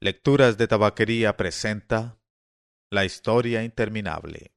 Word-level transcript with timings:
Lecturas 0.00 0.56
de 0.58 0.68
Tabaquería 0.68 1.36
presenta 1.36 2.20
La 2.88 3.04
historia 3.04 3.64
interminable. 3.64 4.52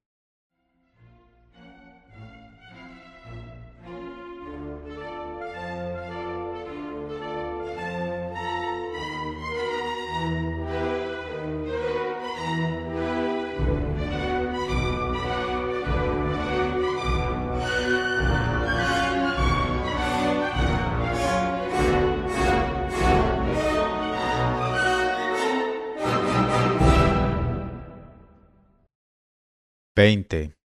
Veinte. 30.03 30.57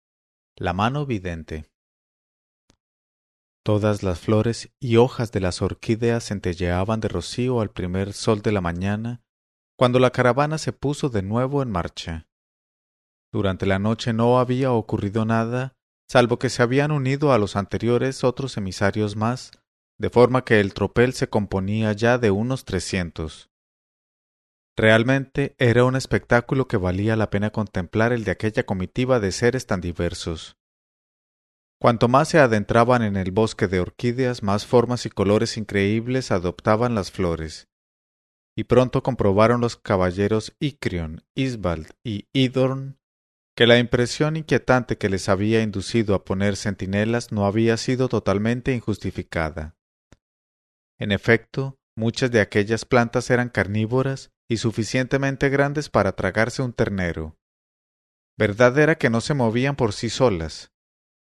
La 0.54 0.72
mano 0.72 1.06
vidente. 1.06 1.68
Todas 3.64 4.04
las 4.04 4.20
flores 4.20 4.70
y 4.78 4.94
hojas 4.96 5.32
de 5.32 5.40
las 5.40 5.60
orquídeas 5.60 6.28
centelleaban 6.28 7.00
de 7.00 7.08
rocío 7.08 7.60
al 7.60 7.72
primer 7.72 8.12
sol 8.12 8.42
de 8.42 8.52
la 8.52 8.60
mañana, 8.60 9.24
cuando 9.76 9.98
la 9.98 10.12
caravana 10.12 10.56
se 10.56 10.72
puso 10.72 11.08
de 11.08 11.22
nuevo 11.22 11.64
en 11.64 11.72
marcha. 11.72 12.28
Durante 13.32 13.66
la 13.66 13.80
noche 13.80 14.12
no 14.12 14.38
había 14.38 14.70
ocurrido 14.70 15.24
nada, 15.24 15.74
salvo 16.08 16.38
que 16.38 16.48
se 16.48 16.62
habían 16.62 16.92
unido 16.92 17.32
a 17.32 17.38
los 17.38 17.56
anteriores 17.56 18.22
otros 18.22 18.56
emisarios 18.56 19.16
más, 19.16 19.50
de 19.98 20.10
forma 20.10 20.44
que 20.44 20.60
el 20.60 20.74
tropel 20.74 21.12
se 21.12 21.28
componía 21.28 21.92
ya 21.92 22.18
de 22.18 22.30
unos 22.30 22.64
trescientos. 22.64 23.50
Realmente 24.76 25.54
era 25.58 25.84
un 25.84 25.94
espectáculo 25.94 26.66
que 26.66 26.76
valía 26.76 27.14
la 27.14 27.30
pena 27.30 27.50
contemplar 27.50 28.12
el 28.12 28.24
de 28.24 28.32
aquella 28.32 28.66
comitiva 28.66 29.20
de 29.20 29.30
seres 29.30 29.66
tan 29.66 29.80
diversos. 29.80 30.56
Cuanto 31.80 32.08
más 32.08 32.28
se 32.28 32.38
adentraban 32.38 33.02
en 33.02 33.16
el 33.16 33.30
bosque 33.30 33.68
de 33.68 33.78
orquídeas, 33.78 34.42
más 34.42 34.66
formas 34.66 35.06
y 35.06 35.10
colores 35.10 35.56
increíbles 35.56 36.30
adoptaban 36.30 36.94
las 36.94 37.10
flores. 37.10 37.68
Y 38.56 38.64
pronto 38.64 39.02
comprobaron 39.02 39.60
los 39.60 39.76
caballeros 39.76 40.56
Icrion, 40.60 41.24
Isbald 41.34 41.90
y 42.02 42.28
Idorn 42.32 42.98
que 43.56 43.66
la 43.68 43.78
impresión 43.78 44.36
inquietante 44.36 44.98
que 44.98 45.08
les 45.08 45.28
había 45.28 45.62
inducido 45.62 46.14
a 46.14 46.24
poner 46.24 46.56
centinelas 46.56 47.30
no 47.30 47.46
había 47.46 47.76
sido 47.76 48.08
totalmente 48.08 48.74
injustificada. 48.74 49.76
En 50.98 51.12
efecto, 51.12 51.78
muchas 51.96 52.32
de 52.32 52.40
aquellas 52.40 52.84
plantas 52.84 53.30
eran 53.30 53.48
carnívoras 53.48 54.32
y 54.48 54.58
suficientemente 54.58 55.48
grandes 55.48 55.88
para 55.88 56.12
tragarse 56.12 56.62
un 56.62 56.72
ternero. 56.72 57.36
Verdad 58.36 58.78
era 58.78 58.96
que 58.96 59.10
no 59.10 59.20
se 59.20 59.34
movían 59.34 59.76
por 59.76 59.92
sí 59.92 60.10
solas. 60.10 60.72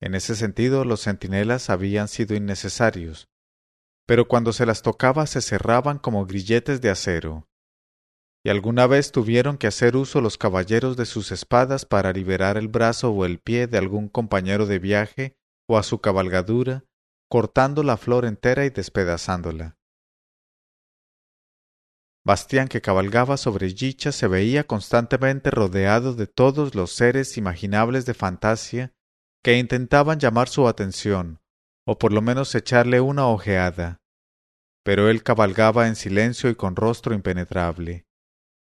En 0.00 0.14
ese 0.14 0.36
sentido 0.36 0.84
los 0.84 1.02
centinelas 1.02 1.70
habían 1.70 2.08
sido 2.08 2.36
innecesarios, 2.36 3.28
pero 4.06 4.28
cuando 4.28 4.52
se 4.52 4.66
las 4.66 4.82
tocaba 4.82 5.26
se 5.26 5.40
cerraban 5.40 5.98
como 5.98 6.26
grilletes 6.26 6.80
de 6.80 6.90
acero. 6.90 7.48
Y 8.44 8.50
alguna 8.50 8.86
vez 8.86 9.10
tuvieron 9.10 9.56
que 9.56 9.66
hacer 9.66 9.96
uso 9.96 10.20
los 10.20 10.36
caballeros 10.36 10.96
de 10.96 11.06
sus 11.06 11.32
espadas 11.32 11.86
para 11.86 12.12
liberar 12.12 12.58
el 12.58 12.68
brazo 12.68 13.10
o 13.10 13.24
el 13.24 13.38
pie 13.38 13.66
de 13.66 13.78
algún 13.78 14.08
compañero 14.08 14.66
de 14.66 14.78
viaje 14.78 15.36
o 15.66 15.78
a 15.78 15.82
su 15.82 16.00
cabalgadura, 16.00 16.84
cortando 17.30 17.82
la 17.82 17.96
flor 17.96 18.26
entera 18.26 18.66
y 18.66 18.70
despedazándola. 18.70 19.78
Bastián 22.26 22.68
que 22.68 22.80
cabalgaba 22.80 23.36
sobre 23.36 23.74
Yicha 23.74 24.10
se 24.10 24.26
veía 24.28 24.64
constantemente 24.64 25.50
rodeado 25.50 26.14
de 26.14 26.26
todos 26.26 26.74
los 26.74 26.92
seres 26.92 27.36
imaginables 27.36 28.06
de 28.06 28.14
fantasía 28.14 28.94
que 29.42 29.58
intentaban 29.58 30.18
llamar 30.18 30.48
su 30.48 30.66
atención, 30.66 31.40
o 31.86 31.98
por 31.98 32.12
lo 32.12 32.22
menos 32.22 32.54
echarle 32.54 33.02
una 33.02 33.26
ojeada. 33.26 34.00
Pero 34.82 35.10
él 35.10 35.22
cabalgaba 35.22 35.86
en 35.86 35.96
silencio 35.96 36.48
y 36.48 36.54
con 36.54 36.76
rostro 36.76 37.14
impenetrable. 37.14 38.06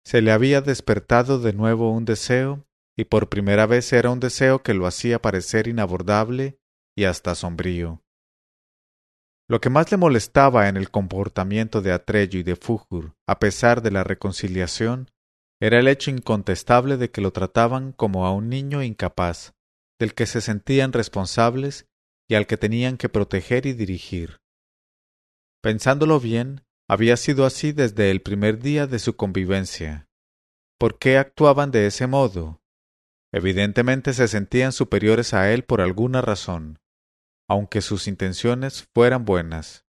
Se 0.04 0.22
le 0.22 0.30
había 0.30 0.60
despertado 0.60 1.40
de 1.40 1.52
nuevo 1.52 1.90
un 1.90 2.04
deseo, 2.04 2.66
y 2.96 3.04
por 3.04 3.28
primera 3.28 3.66
vez 3.66 3.92
era 3.92 4.10
un 4.10 4.20
deseo 4.20 4.62
que 4.62 4.74
lo 4.74 4.86
hacía 4.86 5.20
parecer 5.20 5.66
inabordable 5.66 6.60
y 6.96 7.04
hasta 7.04 7.34
sombrío. 7.34 8.02
Lo 9.50 9.60
que 9.60 9.68
más 9.68 9.90
le 9.90 9.96
molestaba 9.96 10.68
en 10.68 10.76
el 10.76 10.92
comportamiento 10.92 11.82
de 11.82 11.90
Atrello 11.90 12.38
y 12.38 12.44
de 12.44 12.54
Fújur, 12.54 13.16
a 13.26 13.40
pesar 13.40 13.82
de 13.82 13.90
la 13.90 14.04
reconciliación, 14.04 15.10
era 15.60 15.80
el 15.80 15.88
hecho 15.88 16.12
incontestable 16.12 16.96
de 16.96 17.10
que 17.10 17.20
lo 17.20 17.32
trataban 17.32 17.90
como 17.90 18.26
a 18.26 18.32
un 18.32 18.48
niño 18.48 18.80
incapaz, 18.80 19.54
del 19.98 20.14
que 20.14 20.26
se 20.26 20.40
sentían 20.40 20.92
responsables 20.92 21.88
y 22.28 22.36
al 22.36 22.46
que 22.46 22.58
tenían 22.58 22.96
que 22.96 23.08
proteger 23.08 23.66
y 23.66 23.72
dirigir. 23.72 24.36
Pensándolo 25.60 26.20
bien, 26.20 26.62
había 26.88 27.16
sido 27.16 27.44
así 27.44 27.72
desde 27.72 28.12
el 28.12 28.22
primer 28.22 28.60
día 28.60 28.86
de 28.86 29.00
su 29.00 29.16
convivencia. 29.16 30.06
¿Por 30.78 30.96
qué 30.96 31.18
actuaban 31.18 31.72
de 31.72 31.88
ese 31.88 32.06
modo? 32.06 32.60
Evidentemente 33.32 34.12
se 34.12 34.28
sentían 34.28 34.70
superiores 34.70 35.34
a 35.34 35.52
él 35.52 35.64
por 35.64 35.80
alguna 35.80 36.20
razón 36.20 36.78
aunque 37.50 37.80
sus 37.80 38.06
intenciones 38.06 38.88
fueran 38.94 39.24
buenas. 39.24 39.84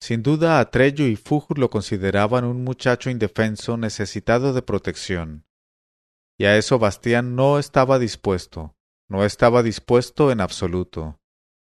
Sin 0.00 0.22
duda 0.22 0.60
Atrello 0.60 1.06
y 1.06 1.14
Fújur 1.14 1.58
lo 1.58 1.68
consideraban 1.68 2.46
un 2.46 2.64
muchacho 2.64 3.10
indefenso 3.10 3.76
necesitado 3.76 4.54
de 4.54 4.62
protección. 4.62 5.44
Y 6.38 6.46
a 6.46 6.56
eso 6.56 6.78
Bastián 6.78 7.36
no 7.36 7.58
estaba 7.58 7.98
dispuesto, 7.98 8.74
no 9.10 9.26
estaba 9.26 9.62
dispuesto 9.62 10.32
en 10.32 10.40
absoluto. 10.40 11.20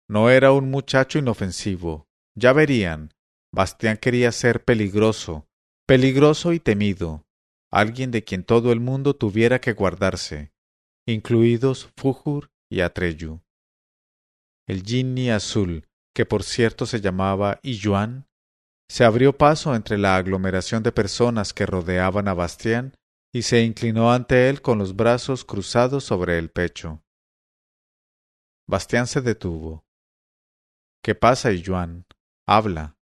No 0.09 0.31
era 0.31 0.53
un 0.53 0.71
muchacho 0.71 1.19
inofensivo. 1.19 2.09
Ya 2.34 2.55
verían. 2.55 3.12
Bastián 3.53 3.99
quería 3.99 4.32
ser 4.32 4.65
peligroso, 4.65 5.47
peligroso 5.87 6.55
y 6.55 6.60
temido, 6.60 7.26
alguien 7.70 8.10
de 8.10 8.25
quien 8.25 8.43
todo 8.43 8.72
el 8.72 8.81
mundo 8.81 9.15
tuviera 9.15 9.60
que 9.60 9.75
guardarse, 9.75 10.50
incluidos 11.06 11.91
Fújur 11.94 12.50
y 12.70 12.81
Atreyu 12.81 13.43
el 14.69 14.84
Jinni 14.84 15.31
azul, 15.31 15.89
que 16.15 16.27
por 16.27 16.45
cierto 16.45 16.87
se 16.87 17.01
llamaba 17.01 17.59
Iyuan, 17.62 18.29
se 18.89 19.05
abrió 19.05 19.37
paso 19.37 19.75
entre 19.75 19.99
la 19.99 20.17
aglomeración 20.17 20.83
de 20.83 20.93
personas 20.93 21.53
que 21.53 21.67
rodeaban 21.67 22.29
a 22.29 22.34
Bastián 22.34 22.95
y 23.33 23.43
se 23.43 23.62
inclinó 23.62 24.12
ante 24.12 24.49
él 24.49 24.62
con 24.62 24.79
los 24.79 24.95
brazos 24.95 25.45
cruzados 25.45 26.05
sobre 26.05 26.39
el 26.39 26.51
pecho. 26.51 27.03
Bastián 28.67 29.06
se 29.06 29.23
detuvo. 29.23 29.84
¿Qué 31.03 31.15
pasa, 31.15 31.50
Iyuan? 31.53 32.06
Habla. 32.47 32.97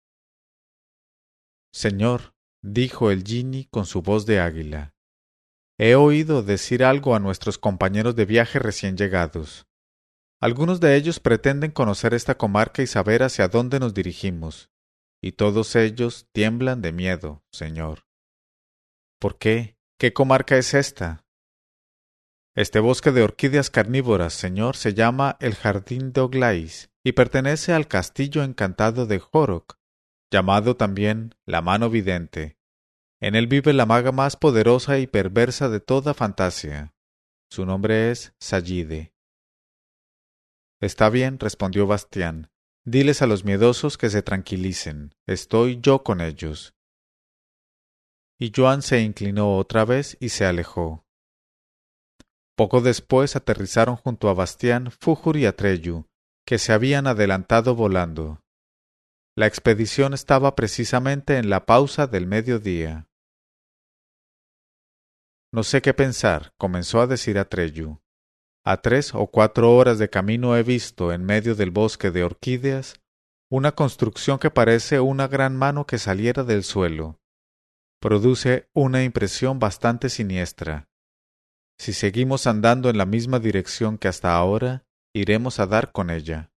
Señor, 1.72 2.34
dijo 2.62 3.10
el 3.10 3.24
Jinni 3.24 3.66
con 3.66 3.86
su 3.86 4.02
voz 4.02 4.26
de 4.26 4.40
águila. 4.40 4.94
He 5.78 5.94
oído 5.94 6.42
decir 6.42 6.84
algo 6.84 7.14
a 7.14 7.20
nuestros 7.20 7.58
compañeros 7.58 8.16
de 8.16 8.24
viaje 8.24 8.58
recién 8.58 8.96
llegados. 8.96 9.66
Algunos 10.42 10.80
de 10.80 10.96
ellos 10.96 11.20
pretenden 11.20 11.70
conocer 11.70 12.14
esta 12.14 12.36
comarca 12.36 12.82
y 12.82 12.88
saber 12.88 13.22
hacia 13.22 13.46
dónde 13.46 13.78
nos 13.78 13.94
dirigimos, 13.94 14.70
y 15.22 15.32
todos 15.32 15.76
ellos 15.76 16.26
tiemblan 16.32 16.82
de 16.82 16.90
miedo, 16.90 17.44
Señor. 17.52 18.08
¿Por 19.20 19.38
qué? 19.38 19.76
¿Qué 20.00 20.12
comarca 20.12 20.56
es 20.56 20.74
esta? 20.74 21.24
Este 22.56 22.80
bosque 22.80 23.12
de 23.12 23.22
orquídeas 23.22 23.70
carnívoras, 23.70 24.32
Señor, 24.32 24.74
se 24.74 24.94
llama 24.94 25.36
el 25.38 25.54
Jardín 25.54 26.12
de 26.12 26.22
Oglais 26.22 26.90
y 27.04 27.12
pertenece 27.12 27.72
al 27.72 27.86
castillo 27.86 28.42
encantado 28.42 29.06
de 29.06 29.20
Jorok, 29.20 29.78
llamado 30.32 30.76
también 30.76 31.36
la 31.46 31.62
mano 31.62 31.88
vidente. 31.88 32.58
En 33.20 33.36
él 33.36 33.46
vive 33.46 33.72
la 33.74 33.86
maga 33.86 34.10
más 34.10 34.34
poderosa 34.34 34.98
y 34.98 35.06
perversa 35.06 35.68
de 35.68 35.78
toda 35.78 36.14
fantasía. 36.14 36.96
Su 37.48 37.64
nombre 37.64 38.10
es 38.10 38.34
Sayide. 38.40 39.11
Está 40.82 41.10
bien, 41.10 41.38
respondió 41.38 41.86
Bastián. 41.86 42.50
Diles 42.84 43.22
a 43.22 43.28
los 43.28 43.44
miedosos 43.44 43.96
que 43.96 44.10
se 44.10 44.20
tranquilicen. 44.20 45.14
Estoy 45.28 45.78
yo 45.80 46.02
con 46.02 46.20
ellos. 46.20 46.74
Y 48.40 48.50
Joan 48.54 48.82
se 48.82 49.00
inclinó 49.00 49.58
otra 49.58 49.84
vez 49.84 50.16
y 50.18 50.30
se 50.30 50.44
alejó. 50.44 51.06
Poco 52.56 52.80
después 52.80 53.36
aterrizaron 53.36 53.94
junto 53.94 54.28
a 54.28 54.34
Bastián 54.34 54.90
Fújur 54.90 55.36
y 55.36 55.46
Atreyu, 55.46 56.08
que 56.44 56.58
se 56.58 56.72
habían 56.72 57.06
adelantado 57.06 57.76
volando. 57.76 58.42
La 59.36 59.46
expedición 59.46 60.14
estaba 60.14 60.56
precisamente 60.56 61.38
en 61.38 61.48
la 61.48 61.64
pausa 61.64 62.08
del 62.08 62.26
mediodía. 62.26 63.08
No 65.52 65.62
sé 65.62 65.80
qué 65.80 65.94
pensar, 65.94 66.52
comenzó 66.58 67.00
a 67.00 67.06
decir 67.06 67.38
Atreyu. 67.38 68.01
A 68.64 68.76
tres 68.76 69.12
o 69.14 69.26
cuatro 69.26 69.74
horas 69.74 69.98
de 69.98 70.08
camino 70.08 70.56
he 70.56 70.62
visto, 70.62 71.12
en 71.12 71.24
medio 71.24 71.56
del 71.56 71.72
bosque 71.72 72.12
de 72.12 72.22
orquídeas, 72.22 73.00
una 73.50 73.72
construcción 73.72 74.38
que 74.38 74.50
parece 74.50 75.00
una 75.00 75.26
gran 75.26 75.56
mano 75.56 75.84
que 75.84 75.98
saliera 75.98 76.44
del 76.44 76.62
suelo. 76.62 77.18
produce 78.00 78.68
una 78.74 79.04
impresión 79.04 79.60
bastante 79.60 80.08
siniestra. 80.08 80.88
Si 81.78 81.92
seguimos 81.92 82.48
andando 82.48 82.90
en 82.90 82.98
la 82.98 83.06
misma 83.06 83.38
dirección 83.38 83.96
que 83.96 84.08
hasta 84.08 84.34
ahora, 84.34 84.84
iremos 85.14 85.60
a 85.60 85.66
dar 85.66 85.92
con 85.92 86.10
ella. 86.10 86.50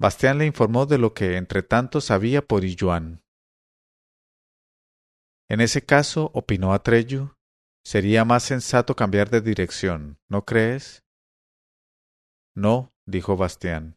Bastián 0.00 0.38
le 0.38 0.46
informó 0.46 0.86
de 0.86 0.98
lo 0.98 1.14
que 1.14 1.36
entre 1.36 1.64
tanto 1.64 2.00
sabía 2.00 2.46
por 2.46 2.64
Illuán. 2.64 3.24
En 5.48 5.60
ese 5.60 5.84
caso, 5.84 6.30
opinó 6.32 6.74
Atreyu, 6.74 7.34
sería 7.88 8.26
más 8.26 8.42
sensato 8.42 8.94
cambiar 8.94 9.30
de 9.30 9.40
dirección, 9.40 10.18
¿no 10.28 10.44
crees? 10.44 11.06
No, 12.54 12.92
dijo 13.06 13.38
Bastián. 13.38 13.94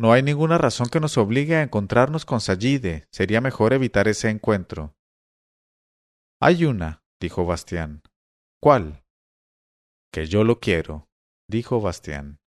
No 0.00 0.14
hay 0.14 0.22
ninguna 0.22 0.56
razón 0.56 0.88
que 0.88 0.98
nos 0.98 1.18
obligue 1.18 1.56
a 1.56 1.62
encontrarnos 1.62 2.24
con 2.24 2.40
Sayide. 2.40 3.08
Sería 3.12 3.42
mejor 3.42 3.74
evitar 3.74 4.08
ese 4.08 4.30
encuentro. 4.30 4.94
Hay 6.40 6.64
una, 6.64 7.02
dijo 7.20 7.44
Bastián. 7.44 8.02
¿Cuál? 8.58 9.04
Que 10.10 10.24
yo 10.24 10.42
lo 10.42 10.58
quiero, 10.58 11.10
dijo 11.50 11.82
Bastián. 11.82 12.38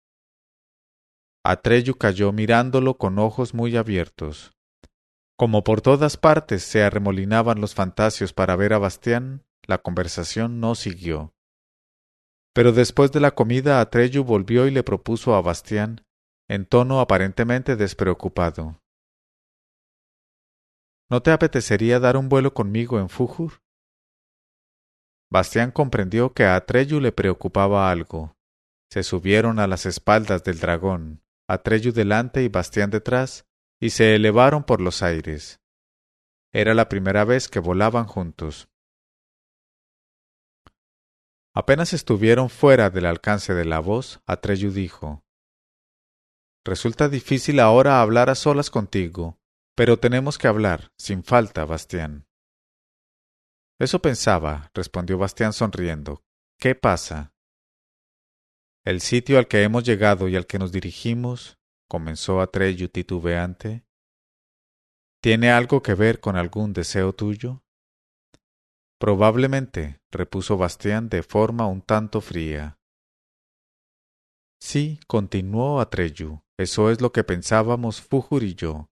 Atreyu 1.45 1.99
cayó 1.99 2.33
mirándolo 2.33 2.97
con 2.97 3.19
ojos 3.19 3.53
muy 3.53 3.77
abiertos. 3.77 4.53
Como 5.37 5.65
por 5.65 5.83
todas 5.83 6.17
partes 6.17 6.63
se 6.63 6.83
arremolinaban 6.83 7.61
los 7.61 7.75
fantasios 7.75 8.33
para 8.33 8.57
ver 8.57 8.73
a 8.73 8.79
Bastián, 8.79 9.45
la 9.69 9.79
conversación 9.79 10.61
no 10.61 10.75
siguió. 10.75 11.35
Pero 12.55 12.73
después 12.73 13.13
de 13.13 13.21
la 13.21 13.33
comida 13.33 13.81
Atreyu 13.81 14.25
volvió 14.25 14.67
y 14.67 14.71
le 14.71 14.83
propuso 14.83 15.35
a 15.35 15.43
Bastián, 15.43 16.05
en 16.49 16.67
tono 16.67 17.01
aparentemente 17.01 17.77
despreocupado. 17.77 18.81
¿No 21.11 21.23
te 21.23 21.31
apetecería 21.31 22.01
dar 22.01 22.17
un 22.17 22.29
vuelo 22.29 22.55
conmigo 22.55 22.99
en 22.99 23.09
Fújur? 23.09 23.63
Bastián 25.31 25.71
comprendió 25.71 26.33
que 26.33 26.45
a 26.45 26.57
Atreyu 26.57 27.01
le 27.01 27.13
preocupaba 27.13 27.91
algo. 27.91 28.35
Se 28.91 29.03
subieron 29.03 29.59
a 29.59 29.67
las 29.67 29.85
espaldas 29.85 30.43
del 30.45 30.59
dragón, 30.59 31.23
Atreyu 31.47 31.93
delante 31.93 32.43
y 32.43 32.49
Bastián 32.49 32.91
detrás, 32.91 33.47
y 33.79 33.91
se 33.91 34.15
elevaron 34.15 34.65
por 34.65 34.81
los 34.81 35.03
aires. 35.03 35.61
Era 36.53 36.73
la 36.73 36.89
primera 36.89 37.25
vez 37.25 37.49
que 37.49 37.61
volaban 37.61 38.07
juntos. 38.07 38.69
Apenas 41.59 41.93
estuvieron 41.93 42.51
fuera 42.51 42.89
del 42.89 43.05
alcance 43.05 43.53
de 43.53 43.65
la 43.65 43.81
voz, 43.81 44.21
Atreyu 44.29 44.71
dijo 44.71 45.25
Resulta 46.65 47.09
difícil 47.09 47.59
ahora 47.59 48.01
hablar 48.01 48.31
a 48.31 48.37
solas 48.37 48.71
contigo, 48.71 49.41
pero 49.75 49.99
tenemos 49.99 50.39
que 50.39 50.47
hablar, 50.47 50.93
sin 50.97 51.25
falta, 51.25 51.65
Bastián. 51.65 52.29
Eso 53.81 54.01
pensaba, 54.01 54.71
respondió 54.73 55.19
Bastián 55.19 55.53
sonriendo. 55.53 56.23
¿Qué 56.61 56.77
pasa? 56.77 57.35
El 58.85 59.01
sitio 59.01 59.37
al 59.37 59.49
que 59.49 59.65
hemos 59.65 59.83
llegado 59.83 60.29
y 60.29 60.37
al 60.37 60.47
que 60.47 60.61
nos 60.61 60.71
dirigimos 60.71 61.59
comenzó 61.89 62.41
Atreyu 62.41 62.89
titubeante, 62.89 63.85
¿tiene 65.21 65.51
algo 65.51 65.83
que 65.83 65.95
ver 65.95 66.21
con 66.21 66.37
algún 66.37 66.73
deseo 66.73 67.13
tuyo? 67.15 67.65
Probablemente, 68.99 70.01
repuso 70.11 70.57
Bastián 70.57 71.09
de 71.09 71.23
forma 71.23 71.67
un 71.67 71.83
tanto 71.83 72.21
fría. 72.21 72.79
Sí, 74.61 74.99
continuó 75.07 75.81
Atreyu, 75.81 76.43
eso 76.59 76.91
es 76.91 77.01
lo 77.01 77.13
que 77.13 77.23
pensábamos 77.23 78.01
Fújur 78.01 78.43
y 78.43 78.55
yo. 78.55 78.91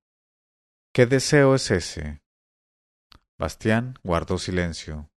¿Qué 0.94 1.06
deseo 1.06 1.54
es 1.54 1.70
ese? 1.70 2.22
Bastián 3.38 3.98
guardó 4.04 4.38
silencio. 4.38 5.10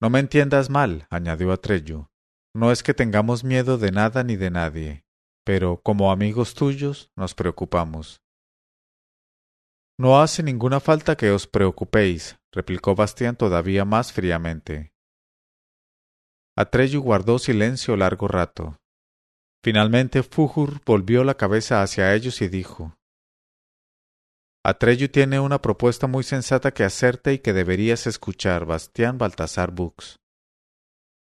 No 0.00 0.10
me 0.10 0.20
entiendas 0.20 0.70
mal, 0.70 1.06
añadió 1.10 1.52
Atreyu. 1.52 2.08
No 2.54 2.72
es 2.72 2.82
que 2.82 2.94
tengamos 2.94 3.44
miedo 3.44 3.76
de 3.78 3.92
nada 3.92 4.24
ni 4.24 4.36
de 4.36 4.50
nadie 4.50 5.08
pero 5.48 5.80
como 5.82 6.12
amigos 6.12 6.52
tuyos 6.52 7.10
nos 7.16 7.34
preocupamos. 7.34 8.20
No 10.00 10.20
hace 10.20 10.44
ninguna 10.44 10.78
falta 10.78 11.16
que 11.16 11.32
os 11.32 11.48
preocupéis, 11.48 12.38
replicó 12.52 12.94
Bastián 12.94 13.34
todavía 13.36 13.84
más 13.84 14.12
fríamente. 14.12 14.92
Atreyu 16.56 17.02
guardó 17.02 17.38
silencio 17.38 17.96
largo 17.96 18.28
rato. 18.28 18.78
Finalmente 19.64 20.22
Fújur 20.22 20.80
volvió 20.84 21.24
la 21.24 21.36
cabeza 21.36 21.82
hacia 21.82 22.14
ellos 22.14 22.40
y 22.42 22.48
dijo 22.48 22.94
Atreyu 24.64 25.08
tiene 25.08 25.40
una 25.40 25.60
propuesta 25.60 26.06
muy 26.06 26.22
sensata 26.22 26.72
que 26.72 26.84
hacerte 26.84 27.32
y 27.32 27.38
que 27.40 27.52
deberías 27.52 28.06
escuchar, 28.06 28.66
Bastián 28.66 29.18
Baltasar 29.18 29.72
Bux. 29.72 30.20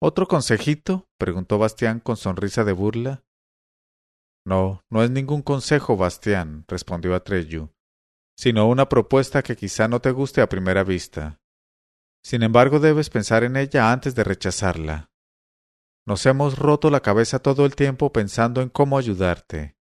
¿Otro 0.01 0.27
consejito? 0.27 1.07
preguntó 1.19 1.59
Bastián 1.59 1.99
con 1.99 2.17
sonrisa 2.17 2.63
de 2.63 2.73
burla. 2.73 3.23
No, 4.45 4.81
no 4.89 5.03
es 5.03 5.11
ningún 5.11 5.41
consejo, 5.41 5.95
Bastián, 5.95 6.65
respondió 6.67 7.15
Atreyu, 7.15 7.69
sino 8.35 8.67
una 8.67 8.89
propuesta 8.89 9.43
que 9.43 9.55
quizá 9.55 9.87
no 9.87 9.99
te 9.99 10.11
guste 10.11 10.41
a 10.41 10.49
primera 10.49 10.83
vista. 10.83 11.39
Sin 12.23 12.43
embargo, 12.43 12.79
debes 12.79 13.09
pensar 13.09 13.43
en 13.43 13.57
ella 13.57 13.91
antes 13.91 14.15
de 14.15 14.23
rechazarla. 14.23 15.11
Nos 16.05 16.25
hemos 16.25 16.57
roto 16.57 16.89
la 16.89 17.01
cabeza 17.01 17.39
todo 17.39 17.65
el 17.65 17.75
tiempo 17.75 18.11
pensando 18.11 18.61
en 18.61 18.69
cómo 18.69 18.97
ayudarte. 18.97 19.75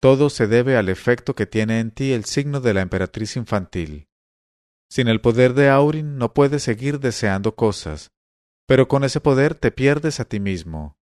Todo 0.00 0.30
se 0.30 0.46
debe 0.46 0.76
al 0.76 0.88
efecto 0.88 1.34
que 1.34 1.46
tiene 1.46 1.80
en 1.80 1.90
ti 1.90 2.12
el 2.12 2.24
signo 2.24 2.60
de 2.60 2.74
la 2.74 2.82
emperatriz 2.82 3.36
infantil. 3.36 4.08
Sin 4.90 5.08
el 5.08 5.20
poder 5.20 5.54
de 5.54 5.68
Aurin 5.68 6.18
no 6.18 6.34
puedes 6.34 6.62
seguir 6.62 7.00
deseando 7.00 7.56
cosas, 7.56 8.12
pero 8.66 8.88
con 8.88 9.04
ese 9.04 9.20
poder 9.20 9.54
te 9.54 9.70
pierdes 9.70 10.20
a 10.20 10.24
ti 10.24 10.40
mismo, 10.40 10.98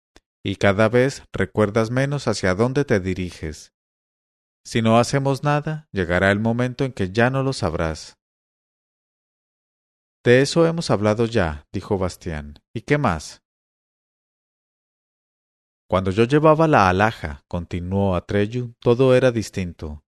y 0.42 0.56
cada 0.56 0.88
vez 0.88 1.22
recuerdas 1.32 1.90
menos 1.90 2.28
hacia 2.28 2.54
dónde 2.54 2.84
te 2.84 3.00
diriges. 3.00 3.72
Si 4.68 4.82
no 4.82 4.98
hacemos 4.98 5.44
nada, 5.44 5.88
llegará 5.92 6.30
el 6.30 6.40
momento 6.40 6.84
en 6.84 6.92
que 6.92 7.10
ya 7.10 7.30
no 7.30 7.42
lo 7.42 7.54
sabrás. 7.54 8.18
De 10.22 10.42
eso 10.42 10.66
hemos 10.66 10.90
hablado 10.90 11.24
ya, 11.24 11.66
dijo 11.72 11.96
Bastián. 11.96 12.60
¿Y 12.74 12.82
qué 12.82 12.98
más? 12.98 13.42
Cuando 15.88 16.10
yo 16.10 16.24
llevaba 16.24 16.68
la 16.68 16.90
alhaja, 16.90 17.46
continuó 17.48 18.14
Atreyu, 18.14 18.74
todo 18.78 19.14
era 19.14 19.32
distinto. 19.32 20.04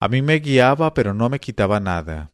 A 0.00 0.06
mí 0.06 0.22
me 0.22 0.36
guiaba, 0.36 0.94
pero 0.94 1.12
no 1.12 1.28
me 1.28 1.40
quitaba 1.40 1.80
nada. 1.80 2.32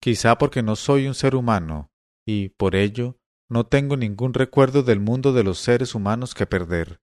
Quizá 0.00 0.38
porque 0.38 0.62
no 0.62 0.76
soy 0.76 1.08
un 1.08 1.16
ser 1.16 1.34
humano, 1.34 1.90
y, 2.24 2.50
por 2.50 2.76
ello, 2.76 3.18
no 3.50 3.66
tengo 3.66 3.96
ningún 3.96 4.32
recuerdo 4.32 4.84
del 4.84 5.00
mundo 5.00 5.32
de 5.32 5.42
los 5.42 5.58
seres 5.58 5.96
humanos 5.96 6.34
que 6.36 6.46
perder. 6.46 7.00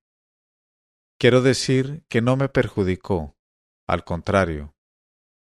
Quiero 1.20 1.42
decir 1.42 2.06
que 2.08 2.22
no 2.22 2.38
me 2.38 2.48
perjudicó, 2.48 3.35
al 3.88 4.04
contrario. 4.04 4.76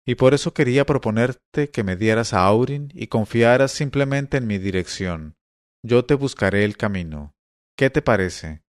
Y 0.05 0.15
por 0.15 0.33
eso 0.33 0.53
quería 0.53 0.85
proponerte 0.85 1.69
que 1.69 1.83
me 1.83 1.95
dieras 1.95 2.33
a 2.33 2.45
Aurin 2.45 2.89
y 2.93 3.07
confiaras 3.07 3.71
simplemente 3.71 4.37
en 4.37 4.47
mi 4.47 4.57
dirección. 4.57 5.37
Yo 5.81 6.05
te 6.05 6.15
buscaré 6.15 6.65
el 6.65 6.77
camino. 6.77 7.35
¿Qué 7.77 7.89
te 7.89 8.01
parece? 8.01 8.63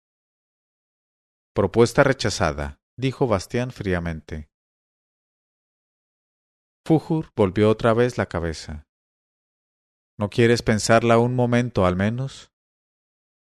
Propuesta 1.53 2.03
rechazada, 2.03 2.79
dijo 2.97 3.27
Bastián 3.27 3.71
fríamente. 3.71 4.49
Fújur 6.85 7.31
volvió 7.35 7.69
otra 7.69 7.93
vez 7.93 8.17
la 8.17 8.25
cabeza. 8.25 8.87
¿No 10.17 10.29
quieres 10.29 10.61
pensarla 10.61 11.17
un 11.17 11.35
momento 11.35 11.85
al 11.85 11.95
menos? 11.95 12.51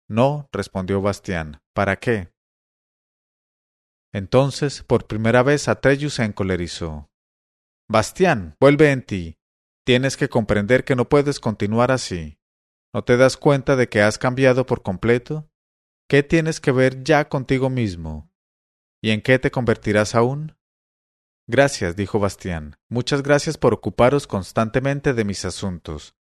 No, 0.08 0.48
respondió 0.52 1.00
Bastián. 1.00 1.60
¿Para 1.74 1.96
qué? 1.96 2.32
Entonces, 4.16 4.82
por 4.82 5.06
primera 5.06 5.42
vez, 5.42 5.68
Atreyu 5.68 6.08
se 6.08 6.24
encolerizó. 6.24 7.10
Bastián, 7.86 8.56
vuelve 8.58 8.90
en 8.90 9.02
ti. 9.02 9.36
Tienes 9.84 10.16
que 10.16 10.30
comprender 10.30 10.86
que 10.86 10.96
no 10.96 11.06
puedes 11.06 11.38
continuar 11.38 11.92
así. 11.92 12.38
¿No 12.94 13.04
te 13.04 13.18
das 13.18 13.36
cuenta 13.36 13.76
de 13.76 13.90
que 13.90 14.00
has 14.00 14.16
cambiado 14.16 14.64
por 14.64 14.82
completo? 14.82 15.50
¿Qué 16.08 16.22
tienes 16.22 16.60
que 16.60 16.72
ver 16.72 17.04
ya 17.04 17.28
contigo 17.28 17.68
mismo? 17.68 18.32
¿Y 19.02 19.10
en 19.10 19.20
qué 19.20 19.38
te 19.38 19.50
convertirás 19.50 20.14
aún? 20.14 20.56
Gracias, 21.46 21.94
dijo 21.94 22.18
Bastián. 22.18 22.78
Muchas 22.88 23.22
gracias 23.22 23.58
por 23.58 23.74
ocuparos 23.74 24.26
constantemente 24.26 25.12
de 25.12 25.24
mis 25.26 25.44
asuntos. 25.44 26.14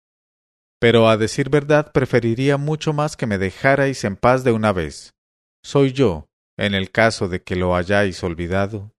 Pero 0.78 1.08
a 1.08 1.16
decir 1.16 1.48
verdad 1.48 1.92
preferiría 1.92 2.58
mucho 2.58 2.92
más 2.92 3.16
que 3.16 3.26
me 3.26 3.38
dejarais 3.38 4.04
en 4.04 4.16
paz 4.16 4.44
de 4.44 4.52
una 4.52 4.74
vez. 4.74 5.14
Soy 5.62 5.94
yo, 5.94 6.28
en 6.56 6.74
el 6.74 6.90
caso 6.90 7.28
de 7.28 7.42
que 7.42 7.56
lo 7.56 7.76
hayáis 7.76 8.22
olvidado, 8.22 8.94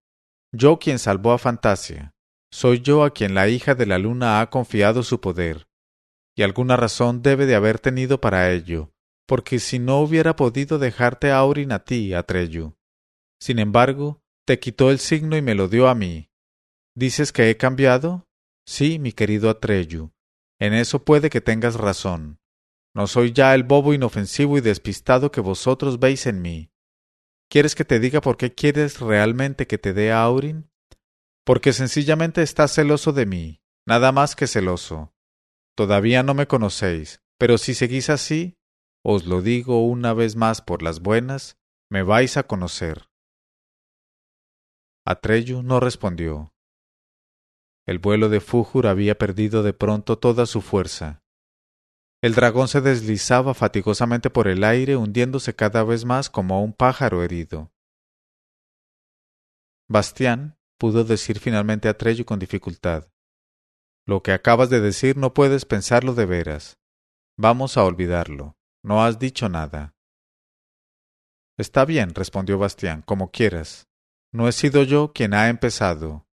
yo 0.53 0.79
quien 0.79 0.99
salvó 0.99 1.31
a 1.33 1.37
Fantasia, 1.37 2.13
soy 2.51 2.81
yo 2.81 3.03
a 3.03 3.11
quien 3.11 3.33
la 3.33 3.47
hija 3.47 3.75
de 3.75 3.85
la 3.85 3.97
luna 3.97 4.41
ha 4.41 4.49
confiado 4.49 5.03
su 5.03 5.19
poder, 5.19 5.67
y 6.35 6.43
alguna 6.43 6.77
razón 6.77 7.21
debe 7.21 7.45
de 7.45 7.55
haber 7.55 7.79
tenido 7.79 8.21
para 8.21 8.51
ello, 8.51 8.91
porque 9.27 9.59
si 9.59 9.79
no 9.79 9.99
hubiera 9.99 10.35
podido 10.35 10.79
dejarte 10.79 11.31
a 11.31 11.39
Aurin 11.39 11.71
a 11.71 11.83
ti, 11.83 12.13
Atreyu. 12.13 12.75
Sin 13.41 13.59
embargo, 13.59 14.21
te 14.45 14.59
quitó 14.59 14.89
el 14.89 14.99
signo 14.99 15.35
y 15.35 15.41
me 15.41 15.55
lo 15.55 15.67
dio 15.67 15.89
a 15.89 15.95
mí. 15.95 16.29
¿Dices 16.95 17.31
que 17.31 17.49
he 17.49 17.57
cambiado? 17.57 18.25
Sí, 18.65 18.99
mi 18.99 19.11
querido 19.11 19.49
Atreyu, 19.49 20.11
En 20.59 20.73
eso 20.73 21.03
puede 21.03 21.29
que 21.29 21.41
tengas 21.41 21.75
razón. 21.75 22.39
No 22.95 23.05
soy 23.07 23.31
ya 23.31 23.53
el 23.53 23.63
bobo 23.63 23.93
inofensivo 23.93 24.57
y 24.57 24.61
despistado 24.61 25.31
que 25.31 25.41
vosotros 25.41 25.99
veis 25.99 26.25
en 26.25 26.41
mí. 26.41 26.71
¿Quieres 27.49 27.75
que 27.75 27.85
te 27.85 27.99
diga 27.99 28.21
por 28.21 28.37
qué 28.37 28.53
quieres 28.53 28.99
realmente 28.99 29.67
que 29.67 29.77
te 29.77 29.93
dé 29.93 30.11
a 30.11 30.23
Aurin? 30.23 30.69
Porque 31.45 31.71
sencillamente 31.71 32.41
estás 32.41 32.73
celoso 32.73 33.13
de 33.13 33.25
mí, 33.25 33.61
nada 33.85 34.11
más 34.11 34.35
que 34.35 34.47
celoso. 34.47 35.13
Todavía 35.75 36.23
no 36.23 36.33
me 36.33 36.47
conocéis, 36.47 37.21
pero 37.37 37.57
si 37.57 37.73
seguís 37.73 38.09
así, 38.09 38.57
os 39.03 39.25
lo 39.25 39.41
digo 39.41 39.85
una 39.85 40.13
vez 40.13 40.35
más 40.35 40.61
por 40.61 40.81
las 40.81 40.99
buenas, 40.99 41.57
me 41.89 42.03
vais 42.03 42.35
a 42.35 42.43
conocer. 42.43 43.07
Atreyu 45.05 45.63
no 45.63 45.79
respondió. 45.79 46.53
El 47.85 47.99
vuelo 47.99 48.27
de 48.27 48.41
Fújur 48.41 48.87
había 48.87 49.17
perdido 49.17 49.63
de 49.63 49.71
pronto 49.71 50.17
toda 50.17 50.45
su 50.45 50.61
fuerza. 50.61 51.23
El 52.21 52.33
dragón 52.33 52.67
se 52.67 52.81
deslizaba 52.81 53.53
fatigosamente 53.53 54.29
por 54.29 54.47
el 54.47 54.63
aire, 54.63 54.95
hundiéndose 54.95 55.55
cada 55.55 55.83
vez 55.83 56.03
más 56.03 56.29
como 56.29 56.63
un 56.63 56.73
pájaro 56.73 57.23
herido. 57.23 57.71
Bastián 59.87 60.57
pudo 60.79 61.03
decir 61.03 61.39
finalmente 61.39 61.87
a 61.87 61.91
Atreyu 61.91 62.25
con 62.25 62.39
dificultad. 62.39 63.07
Lo 64.05 64.23
que 64.23 64.31
acabas 64.31 64.69
de 64.69 64.81
decir 64.81 65.17
no 65.17 65.33
puedes 65.33 65.65
pensarlo 65.65 66.13
de 66.13 66.25
veras. 66.25 66.79
Vamos 67.37 67.77
a 67.77 67.83
olvidarlo. 67.83 68.57
No 68.83 69.03
has 69.03 69.19
dicho 69.19 69.47
nada. 69.49 69.93
Está 71.57 71.85
bien, 71.85 72.15
respondió 72.15 72.57
Bastián, 72.57 73.01
como 73.01 73.31
quieras. 73.31 73.87
No 74.31 74.47
he 74.47 74.51
sido 74.51 74.83
yo 74.83 75.13
quien 75.13 75.33
ha 75.33 75.49
empezado. 75.49 76.27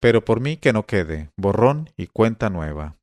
Pero 0.00 0.24
por 0.24 0.40
mí 0.40 0.56
que 0.56 0.72
no 0.72 0.84
quede, 0.86 1.30
borrón 1.36 1.90
y 1.96 2.06
cuenta 2.08 2.50
nueva. 2.50 2.98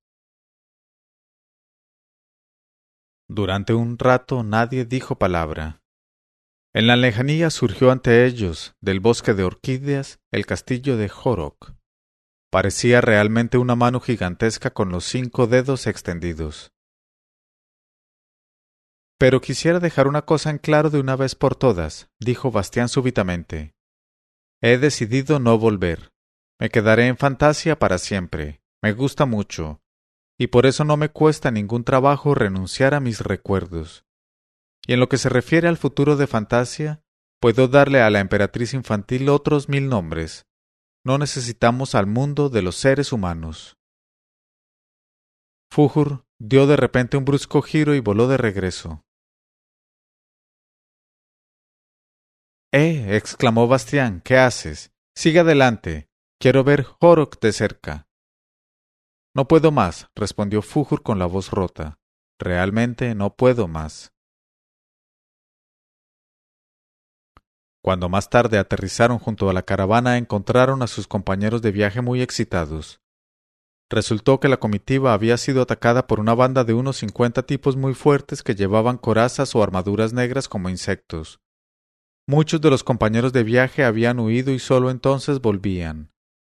Durante 3.33 3.73
un 3.73 3.97
rato 3.97 4.43
nadie 4.43 4.83
dijo 4.83 5.15
palabra. 5.15 5.81
En 6.73 6.85
la 6.85 6.97
lejanía 6.97 7.49
surgió 7.49 7.89
ante 7.89 8.25
ellos, 8.25 8.75
del 8.81 8.99
bosque 8.99 9.33
de 9.33 9.45
orquídeas, 9.45 10.19
el 10.31 10.45
castillo 10.45 10.97
de 10.97 11.07
Jorok. 11.07 11.75
Parecía 12.51 12.99
realmente 12.99 13.57
una 13.57 13.77
mano 13.77 14.01
gigantesca 14.01 14.71
con 14.71 14.89
los 14.89 15.05
cinco 15.05 15.47
dedos 15.47 15.87
extendidos. 15.87 16.73
Pero 19.17 19.39
quisiera 19.39 19.79
dejar 19.79 20.09
una 20.09 20.23
cosa 20.23 20.49
en 20.49 20.57
claro 20.57 20.89
de 20.89 20.99
una 20.99 21.15
vez 21.15 21.35
por 21.35 21.55
todas, 21.55 22.09
dijo 22.19 22.51
Bastián 22.51 22.89
súbitamente. 22.89 23.75
He 24.61 24.77
decidido 24.77 25.39
no 25.39 25.57
volver. 25.57 26.11
Me 26.59 26.69
quedaré 26.69 27.07
en 27.07 27.15
Fantasia 27.15 27.79
para 27.79 27.97
siempre. 27.97 28.61
Me 28.83 28.91
gusta 28.91 29.25
mucho. 29.25 29.80
Y 30.41 30.47
por 30.47 30.65
eso 30.65 30.85
no 30.85 30.97
me 30.97 31.09
cuesta 31.09 31.51
ningún 31.51 31.83
trabajo 31.83 32.33
renunciar 32.33 32.95
a 32.95 32.99
mis 32.99 33.19
recuerdos. 33.19 34.07
Y 34.87 34.93
en 34.93 34.99
lo 34.99 35.07
que 35.07 35.19
se 35.19 35.29
refiere 35.29 35.67
al 35.67 35.77
futuro 35.77 36.15
de 36.15 36.25
Fantasia, 36.25 37.03
puedo 37.39 37.67
darle 37.67 38.01
a 38.01 38.09
la 38.09 38.21
emperatriz 38.21 38.73
infantil 38.73 39.29
otros 39.29 39.69
mil 39.69 39.87
nombres. 39.87 40.47
No 41.05 41.19
necesitamos 41.19 41.93
al 41.93 42.07
mundo 42.07 42.49
de 42.49 42.63
los 42.63 42.75
seres 42.75 43.11
humanos. 43.11 43.77
Fújur 45.69 46.25
dio 46.39 46.65
de 46.65 46.75
repente 46.75 47.17
un 47.17 47.25
brusco 47.25 47.61
giro 47.61 47.93
y 47.93 47.99
voló 47.99 48.27
de 48.27 48.37
regreso. 48.37 49.05
Eh, 52.71 53.15
exclamó 53.15 53.67
Bastián, 53.67 54.21
¿qué 54.25 54.39
haces? 54.39 54.91
Sigue 55.15 55.41
adelante. 55.41 56.09
Quiero 56.39 56.63
ver 56.63 56.87
Horok 56.99 57.39
de 57.39 57.53
cerca. 57.53 58.07
No 59.33 59.47
puedo 59.47 59.71
más, 59.71 60.09
respondió 60.13 60.61
Fújur 60.61 61.03
con 61.03 61.17
la 61.17 61.25
voz 61.25 61.51
rota. 61.51 61.99
Realmente 62.37 63.15
no 63.15 63.35
puedo 63.35 63.67
más. 63.69 64.11
Cuando 67.81 68.09
más 68.09 68.29
tarde 68.29 68.57
aterrizaron 68.57 69.19
junto 69.19 69.49
a 69.49 69.53
la 69.53 69.63
caravana 69.63 70.17
encontraron 70.17 70.81
a 70.81 70.87
sus 70.87 71.07
compañeros 71.07 71.61
de 71.61 71.71
viaje 71.71 72.01
muy 72.01 72.21
excitados. 72.21 73.01
Resultó 73.89 74.39
que 74.39 74.49
la 74.49 74.57
comitiva 74.57 75.13
había 75.13 75.37
sido 75.37 75.61
atacada 75.61 76.07
por 76.07 76.19
una 76.19 76.35
banda 76.35 76.63
de 76.63 76.73
unos 76.73 76.97
cincuenta 76.97 77.43
tipos 77.43 77.75
muy 77.75 77.93
fuertes 77.93 78.43
que 78.43 78.55
llevaban 78.55 78.97
corazas 78.97 79.55
o 79.55 79.63
armaduras 79.63 80.13
negras 80.13 80.47
como 80.47 80.69
insectos. 80.69 81.39
Muchos 82.27 82.61
de 82.61 82.69
los 82.69 82.83
compañeros 82.83 83.33
de 83.33 83.43
viaje 83.43 83.83
habían 83.83 84.19
huido 84.19 84.51
y 84.51 84.59
solo 84.59 84.91
entonces 84.91 85.41
volvían, 85.41 86.11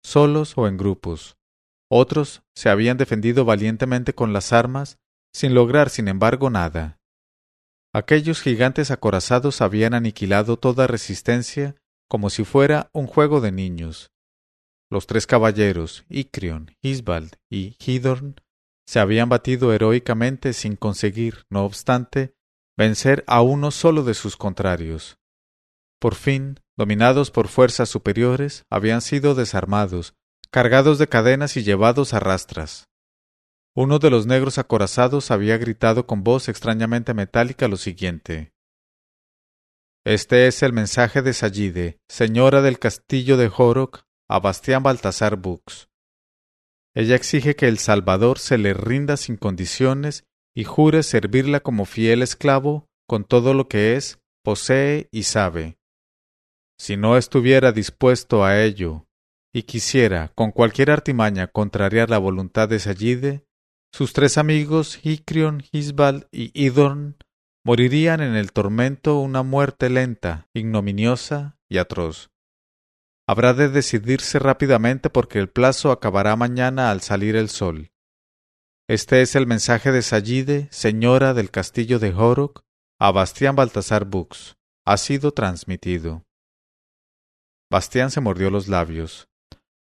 solos 0.04 0.58
o 0.58 0.68
en 0.68 0.76
grupos. 0.76 1.36
Otros 1.96 2.42
se 2.56 2.70
habían 2.70 2.96
defendido 2.96 3.44
valientemente 3.44 4.16
con 4.16 4.32
las 4.32 4.52
armas, 4.52 4.98
sin 5.32 5.54
lograr, 5.54 5.90
sin 5.90 6.08
embargo, 6.08 6.50
nada. 6.50 6.98
Aquellos 7.92 8.42
gigantes 8.42 8.90
acorazados 8.90 9.60
habían 9.60 9.94
aniquilado 9.94 10.56
toda 10.56 10.88
resistencia 10.88 11.76
como 12.10 12.30
si 12.30 12.42
fuera 12.42 12.90
un 12.92 13.06
juego 13.06 13.40
de 13.40 13.52
niños. 13.52 14.10
Los 14.90 15.06
tres 15.06 15.28
caballeros, 15.28 16.04
Icrion, 16.08 16.74
Isbald 16.82 17.36
y 17.48 17.76
Hidorn, 17.78 18.40
se 18.88 18.98
habían 18.98 19.28
batido 19.28 19.72
heroicamente 19.72 20.52
sin 20.52 20.74
conseguir, 20.74 21.44
no 21.48 21.64
obstante, 21.64 22.34
vencer 22.76 23.22
a 23.28 23.40
uno 23.40 23.70
solo 23.70 24.02
de 24.02 24.14
sus 24.14 24.36
contrarios. 24.36 25.16
Por 26.00 26.16
fin, 26.16 26.58
dominados 26.76 27.30
por 27.30 27.46
fuerzas 27.46 27.88
superiores, 27.88 28.64
habían 28.68 29.00
sido 29.00 29.36
desarmados, 29.36 30.16
cargados 30.54 31.00
de 31.00 31.08
cadenas 31.08 31.56
y 31.56 31.64
llevados 31.64 32.14
a 32.14 32.20
rastras. 32.20 32.88
Uno 33.74 33.98
de 33.98 34.08
los 34.08 34.26
negros 34.26 34.58
acorazados 34.58 35.32
había 35.32 35.58
gritado 35.58 36.06
con 36.06 36.22
voz 36.22 36.48
extrañamente 36.48 37.12
metálica 37.12 37.66
lo 37.66 37.76
siguiente 37.76 38.52
Este 40.04 40.46
es 40.46 40.62
el 40.62 40.72
mensaje 40.72 41.22
de 41.22 41.32
Sayide, 41.32 41.98
señora 42.08 42.62
del 42.62 42.78
castillo 42.78 43.36
de 43.36 43.48
Jorok, 43.48 44.02
a 44.28 44.38
Bastián 44.38 44.84
Baltasar 44.84 45.34
Bux. 45.34 45.88
Ella 46.94 47.16
exige 47.16 47.56
que 47.56 47.66
el 47.66 47.78
Salvador 47.78 48.38
se 48.38 48.56
le 48.56 48.74
rinda 48.74 49.16
sin 49.16 49.36
condiciones 49.36 50.22
y 50.54 50.62
jure 50.62 51.02
servirla 51.02 51.58
como 51.64 51.84
fiel 51.84 52.22
esclavo 52.22 52.86
con 53.08 53.24
todo 53.24 53.54
lo 53.54 53.66
que 53.66 53.96
es, 53.96 54.20
posee 54.44 55.08
y 55.10 55.24
sabe. 55.24 55.78
Si 56.78 56.96
no 56.96 57.16
estuviera 57.16 57.72
dispuesto 57.72 58.44
a 58.44 58.62
ello 58.62 59.03
y 59.54 59.62
quisiera 59.62 60.32
con 60.34 60.50
cualquier 60.50 60.90
artimaña 60.90 61.46
contrariar 61.46 62.10
la 62.10 62.18
voluntad 62.18 62.68
de 62.68 62.80
Sayide, 62.80 63.46
sus 63.92 64.12
tres 64.12 64.36
amigos, 64.36 64.98
Hicrion, 65.00 65.62
Hisbald 65.70 66.26
y 66.32 66.50
Idorn, 66.60 67.16
morirían 67.64 68.20
en 68.20 68.34
el 68.34 68.50
tormento 68.50 69.20
una 69.20 69.44
muerte 69.44 69.88
lenta, 69.88 70.48
ignominiosa 70.52 71.56
y 71.68 71.78
atroz. 71.78 72.30
Habrá 73.28 73.54
de 73.54 73.68
decidirse 73.68 74.40
rápidamente 74.40 75.08
porque 75.08 75.38
el 75.38 75.48
plazo 75.48 75.92
acabará 75.92 76.34
mañana 76.34 76.90
al 76.90 77.00
salir 77.00 77.36
el 77.36 77.48
sol. 77.48 77.92
Este 78.88 79.22
es 79.22 79.36
el 79.36 79.46
mensaje 79.46 79.92
de 79.92 80.02
Sayide, 80.02 80.68
señora 80.72 81.32
del 81.32 81.52
castillo 81.52 82.00
de 82.00 82.12
Horok, 82.12 82.64
a 82.98 83.12
Bastián 83.12 83.54
Baltasar 83.54 84.04
Bux. 84.04 84.56
Ha 84.84 84.96
sido 84.96 85.32
transmitido. 85.32 86.24
Bastián 87.70 88.10
se 88.10 88.20
mordió 88.20 88.50
los 88.50 88.66
labios. 88.68 89.28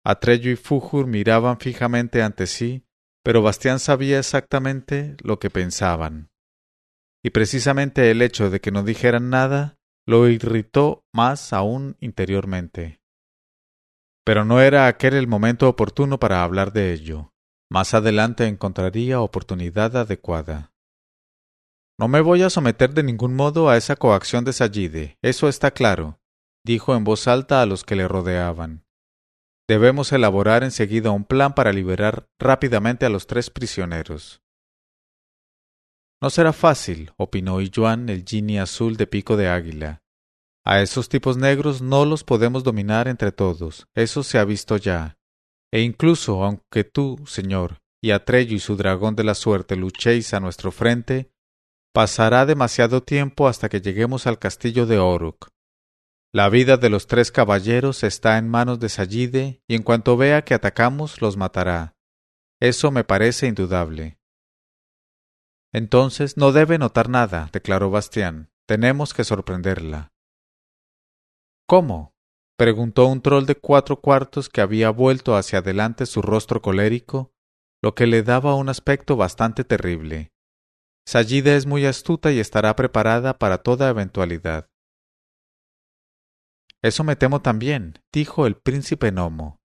Atreyu 0.05 0.53
y 0.53 0.57
Fújur 0.57 1.07
miraban 1.07 1.59
fijamente 1.59 2.23
ante 2.23 2.47
sí, 2.47 2.85
pero 3.23 3.43
Bastián 3.43 3.79
sabía 3.79 4.19
exactamente 4.19 5.17
lo 5.23 5.39
que 5.39 5.51
pensaban. 5.51 6.31
Y 7.25 7.31
precisamente 7.31 8.11
el 8.11 8.21
hecho 8.23 8.51
de 8.51 8.61
que 8.61 8.73
no 8.73 8.83
dijeran 8.83 9.31
nada 9.31 9.79
lo 10.07 10.29
irritó 10.29 11.05
más 11.13 11.53
aún 11.53 11.97
interiormente. 12.01 13.01
Pero 14.25 14.45
no 14.45 14.61
era 14.61 14.89
aquel 14.89 15.15
el 15.15 15.29
momento 15.29 15.69
oportuno 15.69 16.19
para 16.19 16.43
hablar 16.43 16.73
de 16.73 16.93
ello. 16.93 17.33
Más 17.71 17.95
adelante 17.95 18.47
encontraría 18.47 19.21
oportunidad 19.21 19.97
adecuada. 19.97 20.73
No 21.99 22.09
me 22.09 22.21
voy 22.21 22.43
a 22.43 22.51
someter 22.51 22.93
de 22.95 23.05
ningún 23.05 23.35
modo 23.35 23.69
a 23.69 23.77
esa 23.77 23.95
coacción 23.97 24.45
de 24.45 24.53
Sayide, 24.53 25.19
eso 25.23 25.49
está 25.49 25.71
claro 25.71 26.19
dijo 26.65 26.95
en 26.95 27.05
voz 27.05 27.27
alta 27.29 27.63
a 27.63 27.67
los 27.67 27.85
que 27.85 27.97
le 27.97 28.09
rodeaban. 28.09 28.85
Debemos 29.73 30.13
elaborar 30.13 30.65
enseguida 30.65 31.13
un 31.13 31.25
plan 31.25 31.55
para 31.55 31.73
liberar 31.73 32.27
rápidamente 32.39 33.07
a 33.07 33.09
los 33.09 33.27
tres 33.27 33.49
prisioneros. 33.49 34.43
No 36.21 36.29
será 36.29 36.53
fácil, 36.53 37.11
opinó 37.17 37.59
Yuan, 37.59 38.11
el 38.11 38.23
genie 38.23 38.61
azul 38.61 38.99
de 38.99 39.07
pico 39.07 39.39
de 39.39 39.49
águila. 39.49 40.03
A 40.63 40.83
esos 40.83 41.09
tipos 41.09 41.39
negros 41.39 41.81
no 41.81 42.05
los 42.05 42.23
podemos 42.23 42.65
dominar 42.65 43.09
entre 43.09 43.33
todos, 43.33 43.87
eso 43.95 44.23
se 44.23 44.39
ha 44.39 44.45
visto 44.45 44.77
ya. 44.77 45.17
E 45.73 45.81
incluso 45.81 46.45
aunque 46.45 46.85
tú, 46.85 47.19
señor, 47.27 47.79
y 48.03 48.11
Atreyu 48.11 48.57
y 48.57 48.61
su 48.61 48.77
dragón 48.77 49.17
de 49.17 49.25
la 49.25 49.35
suerte 49.35 49.75
luchéis 49.77 50.35
a 50.35 50.41
nuestro 50.41 50.71
frente, 50.71 51.33
pasará 51.95 52.45
demasiado 52.45 53.03
tiempo 53.03 53.49
hasta 53.49 53.71
que 53.71 53.81
lleguemos 53.81 54.27
al 54.27 54.39
castillo 54.39 54.85
de 54.85 54.99
Oruk. 54.99 55.49
La 56.35 56.49
vida 56.49 56.79
de 56.79 56.89
los 56.89 57.07
tres 57.07 57.31
caballeros 57.31 58.03
está 58.03 58.39
en 58.39 58.49
manos 58.49 58.81
de 58.81 58.89
Sayide, 58.89 59.63
y 59.69 59.75
en 59.75 59.83
cuanto 59.83 60.17
vea 60.17 60.43
que 60.43 60.55
atacamos, 60.55 61.21
los 61.21 61.37
matará. 61.37 61.95
Eso 62.59 62.91
me 62.91 63.05
parece 63.05 63.49
indudable. 63.49 64.19
Entonces 65.75 66.39
no 66.39 66.53
debe 66.53 66.79
notar 66.79 67.11
nada, 67.11 67.51
declaró 67.53 67.91
Bastián. 67.91 68.51
Tenemos 68.67 69.13
que 69.13 69.25
sorprenderla. 69.25 70.13
¿Cómo? 71.67 72.15
preguntó 72.57 73.07
un 73.07 73.21
troll 73.21 73.45
de 73.45 73.57
cuatro 73.57 74.01
cuartos 74.01 74.49
que 74.49 74.63
había 74.63 74.89
vuelto 74.89 75.37
hacia 75.37 75.59
adelante 75.59 76.07
su 76.07 76.23
rostro 76.23 76.63
colérico, 76.63 77.35
lo 77.83 77.95
que 77.95 78.07
le 78.07 78.23
daba 78.23 78.55
un 78.55 78.71
aspecto 78.71 79.17
bastante 79.17 79.65
terrible. 79.65 80.33
Sayida 81.07 81.57
es 81.57 81.67
muy 81.67 81.85
astuta 81.85 82.33
y 82.33 82.39
estará 82.39 82.75
preparada 82.75 83.39
para 83.39 83.59
toda 83.59 83.91
eventualidad. 83.91 84.72
Eso 86.83 87.05
me 87.05 87.17
temo 87.17 87.41
también, 87.41 88.01
dijo 88.13 88.47
el 88.47 88.57
príncipe 88.57 89.13
Nomo. 89.13 89.61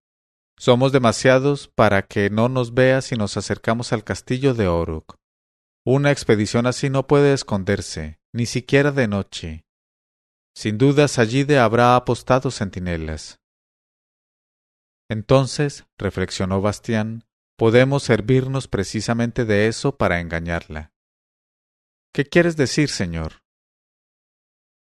Somos 0.57 0.91
demasiados 0.91 1.67
para 1.67 2.03
que 2.03 2.29
no 2.29 2.50
nos 2.50 2.74
vea 2.74 3.01
si 3.01 3.15
nos 3.15 3.38
acercamos 3.38 3.91
al 3.93 4.03
castillo 4.03 4.53
de 4.53 4.67
Oruk. 4.67 5.17
Una 5.86 6.12
expedición 6.12 6.67
así 6.67 6.89
no 6.89 7.07
puede 7.07 7.33
esconderse, 7.33 8.19
ni 8.33 8.45
siquiera 8.45 8.91
de 8.91 9.07
noche. 9.07 9.65
Sin 10.55 10.77
duda 10.77 11.07
Sayide 11.07 11.59
habrá 11.59 11.95
apostado 11.95 12.51
centinelas. 12.51 13.39
Entonces, 15.09 15.86
reflexionó 15.97 16.62
Bastián, 16.62 17.24
podemos 17.57 18.03
servirnos 18.03 18.67
precisamente 18.67 19.45
de 19.45 19.67
eso 19.67 19.97
para 19.97 20.19
engañarla. 20.19 20.91
¿Qué 22.13 22.25
quieres 22.25 22.57
decir, 22.57 22.89
señor? 22.89 23.43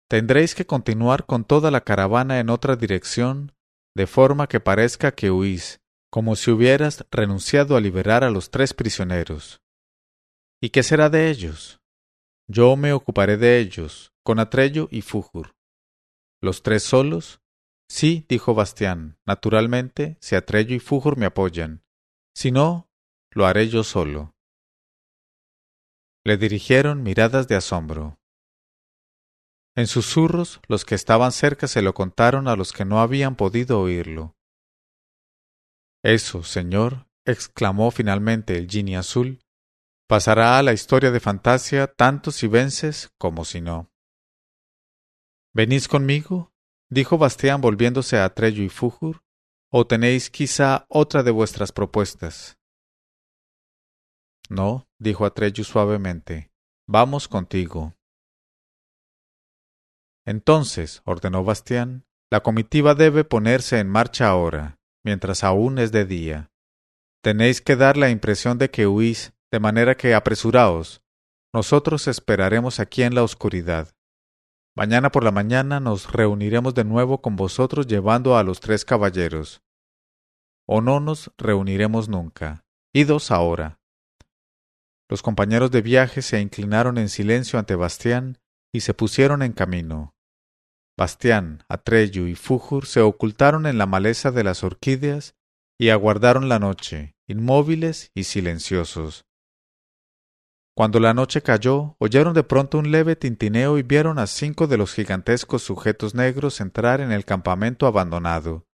Tendréis 0.09 0.55
que 0.55 0.65
continuar 0.65 1.27
con 1.27 1.45
toda 1.45 1.69
la 1.69 1.81
caravana 1.81 2.39
en 2.39 2.49
otra 2.49 2.75
dirección, 2.75 3.53
de 3.95 4.07
forma 4.07 4.47
que 4.47 4.59
parezca 4.59 5.11
que 5.11 5.29
huís, 5.29 5.81
como 6.09 6.35
si 6.35 6.49
hubieras 6.49 7.05
renunciado 7.11 7.77
a 7.77 7.81
liberar 7.81 8.23
a 8.23 8.31
los 8.31 8.49
tres 8.49 8.73
prisioneros. 8.73 9.61
¿Y 10.61 10.71
qué 10.71 10.81
será 10.81 11.09
de 11.09 11.29
ellos? 11.29 11.79
Yo 12.47 12.75
me 12.75 12.91
ocuparé 12.91 13.37
de 13.37 13.59
ellos, 13.59 14.11
con 14.23 14.39
Atrello 14.39 14.87
y 14.89 15.01
Fújur. 15.01 15.55
¿Los 16.41 16.63
tres 16.63 16.81
solos? 16.81 17.39
Sí, 17.87 18.25
dijo 18.27 18.55
Bastián, 18.55 19.19
naturalmente, 19.27 20.17
si 20.21 20.35
Atrello 20.35 20.75
y 20.75 20.79
Fújur 20.79 21.17
me 21.17 21.27
apoyan. 21.27 21.83
Si 22.33 22.51
no, 22.51 22.89
lo 23.31 23.45
haré 23.45 23.69
yo 23.69 23.83
solo. 23.83 24.33
Le 26.25 26.37
dirigieron 26.37 27.03
miradas 27.03 27.47
de 27.47 27.55
asombro. 27.55 28.18
En 29.75 29.87
susurros, 29.87 30.59
los 30.67 30.85
que 30.85 30.95
estaban 30.95 31.31
cerca 31.31 31.67
se 31.67 31.81
lo 31.81 31.93
contaron 31.93 32.47
a 32.47 32.55
los 32.55 32.73
que 32.73 32.85
no 32.85 32.99
habían 33.01 33.35
podido 33.35 33.79
oírlo. 33.79 34.35
Eso, 36.03 36.43
señor, 36.43 37.07
exclamó 37.25 37.91
finalmente 37.91 38.57
el 38.57 38.69
Gini 38.69 38.95
azul, 38.95 39.43
pasará 40.07 40.57
a 40.57 40.63
la 40.63 40.73
historia 40.73 41.11
de 41.11 41.19
fantasía 41.19 41.87
tanto 41.87 42.31
si 42.31 42.47
vences 42.47 43.13
como 43.17 43.45
si 43.45 43.61
no. 43.61 43.91
¿Venís 45.53 45.87
conmigo? 45.87 46.53
dijo 46.89 47.17
Bastián 47.17 47.61
volviéndose 47.61 48.17
a 48.17 48.33
Trello 48.33 48.63
y 48.63 48.69
Fújur, 48.69 49.23
o 49.71 49.85
tenéis 49.85 50.29
quizá 50.29 50.85
otra 50.89 51.21
de 51.21 51.31
vuestras 51.31 51.71
propuestas. 51.71 52.57
No, 54.49 54.89
dijo 54.97 55.25
Atreyu 55.25 55.63
suavemente, 55.63 56.51
vamos 56.87 57.27
contigo. 57.27 57.93
Entonces, 60.25 61.01
ordenó 61.05 61.43
Bastián, 61.43 62.05
la 62.31 62.41
comitiva 62.41 62.93
debe 62.93 63.23
ponerse 63.23 63.79
en 63.79 63.89
marcha 63.89 64.27
ahora, 64.27 64.77
mientras 65.03 65.43
aún 65.43 65.79
es 65.79 65.91
de 65.91 66.05
día. 66.05 66.51
Tenéis 67.23 67.61
que 67.61 67.75
dar 67.75 67.97
la 67.97 68.09
impresión 68.09 68.57
de 68.57 68.69
que 68.69 68.87
huís, 68.87 69.33
de 69.51 69.59
manera 69.59 69.95
que 69.95 70.13
apresuraos. 70.13 71.01
Nosotros 71.53 72.07
esperaremos 72.07 72.79
aquí 72.79 73.03
en 73.03 73.15
la 73.15 73.23
oscuridad. 73.23 73.89
Mañana 74.75 75.11
por 75.11 75.23
la 75.23 75.31
mañana 75.31 75.79
nos 75.79 76.11
reuniremos 76.11 76.75
de 76.75 76.83
nuevo 76.83 77.21
con 77.21 77.35
vosotros 77.35 77.87
llevando 77.87 78.37
a 78.37 78.43
los 78.43 78.59
tres 78.59 78.85
caballeros. 78.85 79.61
O 80.67 80.81
no 80.81 80.99
nos 80.99 81.31
reuniremos 81.37 82.07
nunca. 82.07 82.63
Idos 82.93 83.31
ahora. 83.31 83.79
Los 85.09 85.23
compañeros 85.23 85.71
de 85.71 85.81
viaje 85.81 86.21
se 86.21 86.39
inclinaron 86.39 86.99
en 86.99 87.09
silencio 87.09 87.57
ante 87.57 87.75
Bastián 87.75 88.37
y 88.73 88.81
se 88.81 88.93
pusieron 88.93 89.41
en 89.41 89.53
camino. 89.53 90.15
Bastián, 90.97 91.63
Atreyu 91.69 92.27
y 92.27 92.35
Fújur 92.35 92.85
se 92.85 93.01
ocultaron 93.01 93.65
en 93.65 93.77
la 93.77 93.85
maleza 93.85 94.31
de 94.31 94.43
las 94.43 94.63
orquídeas 94.63 95.35
y 95.79 95.89
aguardaron 95.89 96.49
la 96.49 96.59
noche, 96.59 97.15
inmóviles 97.27 98.11
y 98.13 98.25
silenciosos. 98.25 99.25
Cuando 100.75 100.99
la 100.99 101.13
noche 101.13 101.41
cayó, 101.41 101.95
oyeron 101.99 102.33
de 102.33 102.43
pronto 102.43 102.77
un 102.77 102.91
leve 102.91 103.15
tintineo 103.15 103.77
y 103.77 103.83
vieron 103.83 104.19
a 104.19 104.27
cinco 104.27 104.67
de 104.67 104.77
los 104.77 104.93
gigantescos 104.93 105.63
sujetos 105.63 106.15
negros 106.15 106.61
entrar 106.61 107.01
en 107.01 107.11
el 107.11 107.25
campamento 107.25 107.87
abandonado. 107.87 108.65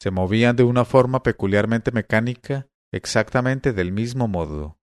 Se 0.00 0.10
movían 0.10 0.56
de 0.56 0.64
una 0.64 0.84
forma 0.84 1.22
peculiarmente 1.22 1.92
mecánica, 1.92 2.68
exactamente 2.92 3.72
del 3.72 3.92
mismo 3.92 4.28
modo. 4.28 4.78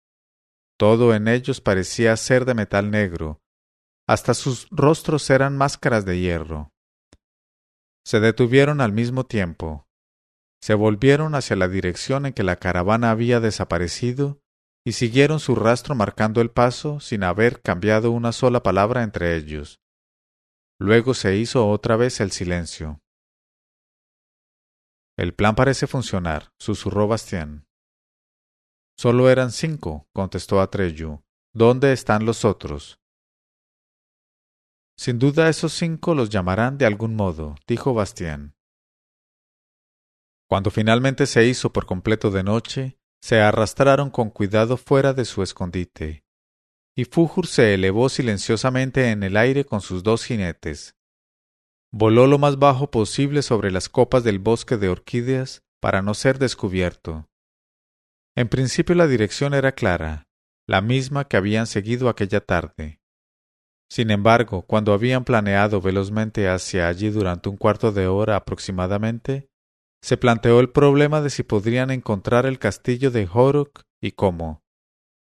Todo 0.78 1.13
en 1.13 1.28
ellos 1.28 1.60
parecía 1.60 2.15
ser 2.15 2.45
de 2.45 2.54
metal 2.54 2.91
negro, 2.91 3.41
hasta 4.10 4.34
sus 4.34 4.67
rostros 4.72 5.30
eran 5.30 5.56
máscaras 5.56 6.04
de 6.04 6.19
hierro. 6.19 6.74
Se 8.04 8.19
detuvieron 8.19 8.82
al 8.82 8.91
mismo 8.91 9.28
tiempo, 9.28 9.88
se 10.60 10.74
volvieron 10.74 11.36
hacia 11.36 11.56
la 11.56 11.67
dirección 11.67 12.26
en 12.26 12.34
que 12.34 12.41
la 12.41 12.56
caravana 12.56 13.12
había 13.12 13.39
desaparecido 13.39 14.41
y 14.84 14.93
siguieron 14.93 15.39
su 15.39 15.54
rastro 15.54 15.93
marcando 15.93 16.41
el 16.41 16.50
paso 16.50 17.00
sin 17.00 17.24
haber 17.24 17.62
cambiado 17.62 18.10
una 18.10 18.32
sola 18.32 18.63
palabra 18.63 19.04
entre 19.04 19.36
ellos. 19.36 19.80
Luego 20.80 21.13
se 21.13 21.38
hizo 21.38 21.69
otra 21.69 21.95
vez 21.95 22.19
el 22.19 22.32
silencio. 22.32 23.04
El 25.19 25.36
plan 25.36 25.54
parece 25.54 25.86
funcionar, 25.86 26.50
susurró 26.58 27.08
Bastián. 27.08 27.67
Solo 28.98 29.30
eran 29.30 29.52
cinco, 29.52 30.08
contestó 30.15 30.62
Atreyu. 30.62 31.22
¿Dónde 31.54 31.93
están 31.93 32.26
los 32.26 32.43
otros? 32.43 32.98
Sin 34.99 35.17
duda 35.17 35.47
esos 35.47 35.71
cinco 35.71 36.13
los 36.13 36.29
llamarán 36.29 36.77
de 36.77 36.85
algún 36.85 37.15
modo, 37.15 37.55
dijo 37.65 37.93
Bastián. 37.93 38.57
Cuando 40.45 40.71
finalmente 40.71 41.25
se 41.25 41.45
hizo 41.45 41.71
por 41.71 41.85
completo 41.85 42.31
de 42.31 42.43
noche, 42.43 42.99
se 43.21 43.39
arrastraron 43.39 44.09
con 44.09 44.29
cuidado 44.29 44.75
fuera 44.75 45.13
de 45.13 45.23
su 45.23 45.41
escondite, 45.41 46.25
y 46.97 47.05
Fújur 47.05 47.47
se 47.47 47.73
elevó 47.73 48.09
silenciosamente 48.09 49.12
en 49.12 49.23
el 49.23 49.38
aire 49.38 49.63
con 49.63 49.79
sus 49.79 50.03
dos 50.03 50.25
jinetes. 50.25 50.97
Voló 51.93 52.27
lo 52.27 52.38
más 52.38 52.59
bajo 52.59 52.91
posible 52.91 53.41
sobre 53.41 53.71
las 53.71 53.88
copas 53.88 54.25
del 54.25 54.39
bosque 54.39 54.75
de 54.75 54.89
orquídeas 54.89 55.63
para 55.79 56.01
no 56.01 56.13
ser 56.13 56.39
descubierto. 56.39 57.29
En 58.35 58.49
principio 58.49 58.95
la 58.95 59.07
dirección 59.07 59.53
era 59.53 59.71
clara, 59.71 60.27
la 60.67 60.81
misma 60.81 61.25
que 61.29 61.38
habían 61.38 61.67
seguido 61.67 62.09
aquella 62.09 62.41
tarde. 62.41 62.99
Sin 63.91 64.12
embargo, 64.12 64.62
cuando 64.63 64.93
habían 64.93 65.23
planeado 65.23 65.82
velozmente 65.82 66.47
hacia 66.47 66.88
allí 66.88 67.10
durante 67.10 67.49
un 67.49 67.58
cuarto 67.58 67.91
de 67.91 68.08
hora 68.08 68.36
aproximadamente, 68.36 69.49
se 70.02 70.15
planteó 70.15 70.60
el 70.60 70.69
problema 70.69 71.21
de 71.21 71.30
si 71.30 71.43
podrían 71.43 71.91
encontrar 71.91 72.45
el 72.45 72.60
castillo 72.60 73.12
de 73.12 73.28
Horuk 73.32 73.82
y 74.02 74.12
cómo. 74.12 74.63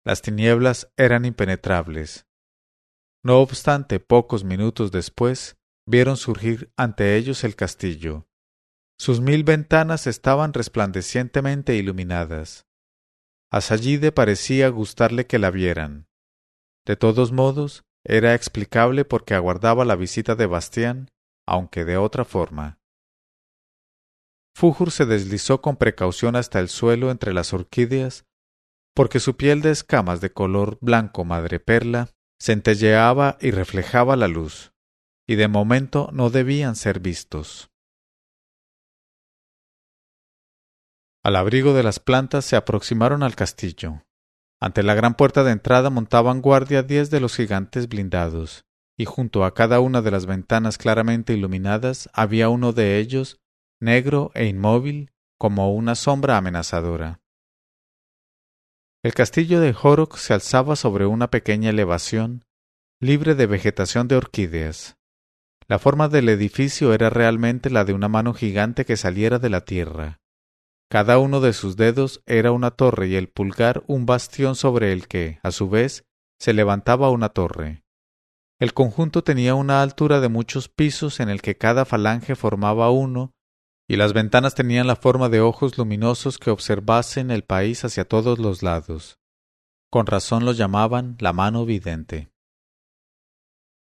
Las 0.04 0.22
tinieblas 0.22 0.92
eran 0.96 1.24
impenetrables. 1.24 2.26
No 3.24 3.40
obstante, 3.40 4.00
pocos 4.00 4.44
minutos 4.44 4.90
después, 4.90 5.56
vieron 5.86 6.16
surgir 6.16 6.72
ante 6.76 7.16
ellos 7.16 7.44
el 7.44 7.56
castillo. 7.56 8.28
Sus 8.98 9.20
mil 9.20 9.44
ventanas 9.44 10.06
estaban 10.06 10.52
resplandecientemente 10.52 11.76
iluminadas. 11.76 12.66
A 13.50 13.60
Sayide 13.60 14.12
parecía 14.12 14.68
gustarle 14.68 15.26
que 15.26 15.38
la 15.38 15.50
vieran. 15.50 16.08
De 16.84 16.96
todos 16.96 17.32
modos, 17.32 17.84
era 18.08 18.34
explicable 18.34 19.04
porque 19.04 19.34
aguardaba 19.34 19.84
la 19.84 19.94
visita 19.94 20.34
de 20.34 20.46
Bastián, 20.46 21.10
aunque 21.46 21.84
de 21.84 21.98
otra 21.98 22.24
forma. 22.24 22.78
Fújur 24.56 24.90
se 24.90 25.04
deslizó 25.04 25.60
con 25.60 25.76
precaución 25.76 26.34
hasta 26.34 26.58
el 26.58 26.70
suelo 26.70 27.10
entre 27.10 27.34
las 27.34 27.52
orquídeas, 27.52 28.24
porque 28.94 29.20
su 29.20 29.36
piel 29.36 29.60
de 29.60 29.70
escamas 29.70 30.22
de 30.22 30.32
color 30.32 30.78
blanco 30.80 31.24
madreperla 31.24 32.08
centelleaba 32.42 33.36
y 33.40 33.50
reflejaba 33.50 34.16
la 34.16 34.26
luz, 34.26 34.72
y 35.28 35.36
de 35.36 35.48
momento 35.48 36.08
no 36.12 36.30
debían 36.30 36.76
ser 36.76 37.00
vistos. 37.00 37.70
Al 41.22 41.36
abrigo 41.36 41.74
de 41.74 41.82
las 41.82 42.00
plantas 42.00 42.46
se 42.46 42.56
aproximaron 42.56 43.22
al 43.22 43.36
castillo. 43.36 44.02
Ante 44.60 44.82
la 44.82 44.94
gran 44.94 45.14
puerta 45.14 45.44
de 45.44 45.52
entrada 45.52 45.90
montaban 45.90 46.42
guardia 46.42 46.82
diez 46.82 47.10
de 47.10 47.20
los 47.20 47.36
gigantes 47.36 47.88
blindados, 47.88 48.64
y 48.96 49.04
junto 49.04 49.44
a 49.44 49.54
cada 49.54 49.78
una 49.78 50.02
de 50.02 50.10
las 50.10 50.26
ventanas 50.26 50.78
claramente 50.78 51.32
iluminadas 51.32 52.10
había 52.12 52.48
uno 52.48 52.72
de 52.72 52.98
ellos, 52.98 53.38
negro 53.80 54.32
e 54.34 54.46
inmóvil, 54.46 55.12
como 55.38 55.72
una 55.72 55.94
sombra 55.94 56.36
amenazadora. 56.36 57.20
El 59.04 59.14
castillo 59.14 59.60
de 59.60 59.76
Horok 59.80 60.16
se 60.16 60.34
alzaba 60.34 60.74
sobre 60.74 61.06
una 61.06 61.30
pequeña 61.30 61.70
elevación, 61.70 62.44
libre 63.00 63.36
de 63.36 63.46
vegetación 63.46 64.08
de 64.08 64.16
orquídeas. 64.16 64.96
La 65.68 65.78
forma 65.78 66.08
del 66.08 66.28
edificio 66.28 66.92
era 66.92 67.08
realmente 67.08 67.70
la 67.70 67.84
de 67.84 67.92
una 67.92 68.08
mano 68.08 68.34
gigante 68.34 68.84
que 68.84 68.96
saliera 68.96 69.38
de 69.38 69.50
la 69.50 69.64
tierra. 69.64 70.18
Cada 70.90 71.18
uno 71.18 71.40
de 71.40 71.52
sus 71.52 71.76
dedos 71.76 72.22
era 72.24 72.50
una 72.50 72.70
torre 72.70 73.08
y 73.08 73.16
el 73.16 73.28
pulgar 73.28 73.84
un 73.86 74.06
bastión 74.06 74.56
sobre 74.56 74.92
el 74.92 75.06
que, 75.06 75.38
a 75.42 75.50
su 75.50 75.68
vez, 75.68 76.04
se 76.38 76.54
levantaba 76.54 77.10
una 77.10 77.28
torre. 77.28 77.84
El 78.58 78.72
conjunto 78.72 79.22
tenía 79.22 79.54
una 79.54 79.82
altura 79.82 80.20
de 80.20 80.30
muchos 80.30 80.68
pisos 80.68 81.20
en 81.20 81.28
el 81.28 81.42
que 81.42 81.58
cada 81.58 81.84
falange 81.84 82.34
formaba 82.34 82.90
uno, 82.90 83.32
y 83.86 83.96
las 83.96 84.14
ventanas 84.14 84.54
tenían 84.54 84.86
la 84.86 84.96
forma 84.96 85.28
de 85.28 85.40
ojos 85.40 85.76
luminosos 85.76 86.38
que 86.38 86.50
observasen 86.50 87.30
el 87.30 87.44
país 87.44 87.84
hacia 87.84 88.06
todos 88.06 88.38
los 88.38 88.62
lados. 88.62 89.18
Con 89.90 90.06
razón 90.06 90.44
lo 90.44 90.52
llamaban 90.52 91.16
la 91.20 91.32
mano 91.32 91.64
vidente. 91.66 92.30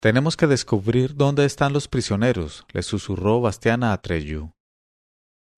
Tenemos 0.00 0.36
que 0.36 0.46
descubrir 0.46 1.14
dónde 1.14 1.44
están 1.44 1.72
los 1.72 1.88
prisioneros, 1.88 2.66
le 2.72 2.82
susurró 2.82 3.40
Bastián 3.40 3.84
a 3.84 3.92
Atreyu. 3.92 4.55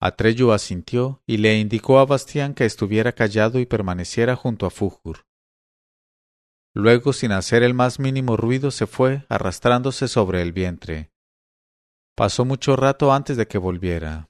Atreyu 0.01 0.51
asintió 0.53 1.21
y 1.25 1.37
le 1.37 1.59
indicó 1.59 1.99
a 1.99 2.05
Bastián 2.05 2.53
que 2.53 2.65
estuviera 2.65 3.11
callado 3.11 3.59
y 3.59 3.65
permaneciera 3.65 4.35
junto 4.35 4.65
a 4.65 4.69
Fújur. 4.69 5.25
Luego, 6.73 7.11
sin 7.11 7.31
hacer 7.33 7.63
el 7.63 7.73
más 7.73 7.99
mínimo 7.99 8.37
ruido, 8.37 8.71
se 8.71 8.87
fue, 8.87 9.25
arrastrándose 9.27 10.07
sobre 10.07 10.41
el 10.41 10.53
vientre. 10.53 11.11
Pasó 12.15 12.45
mucho 12.45 12.75
rato 12.75 13.11
antes 13.11 13.35
de 13.35 13.47
que 13.47 13.57
volviera. 13.57 14.29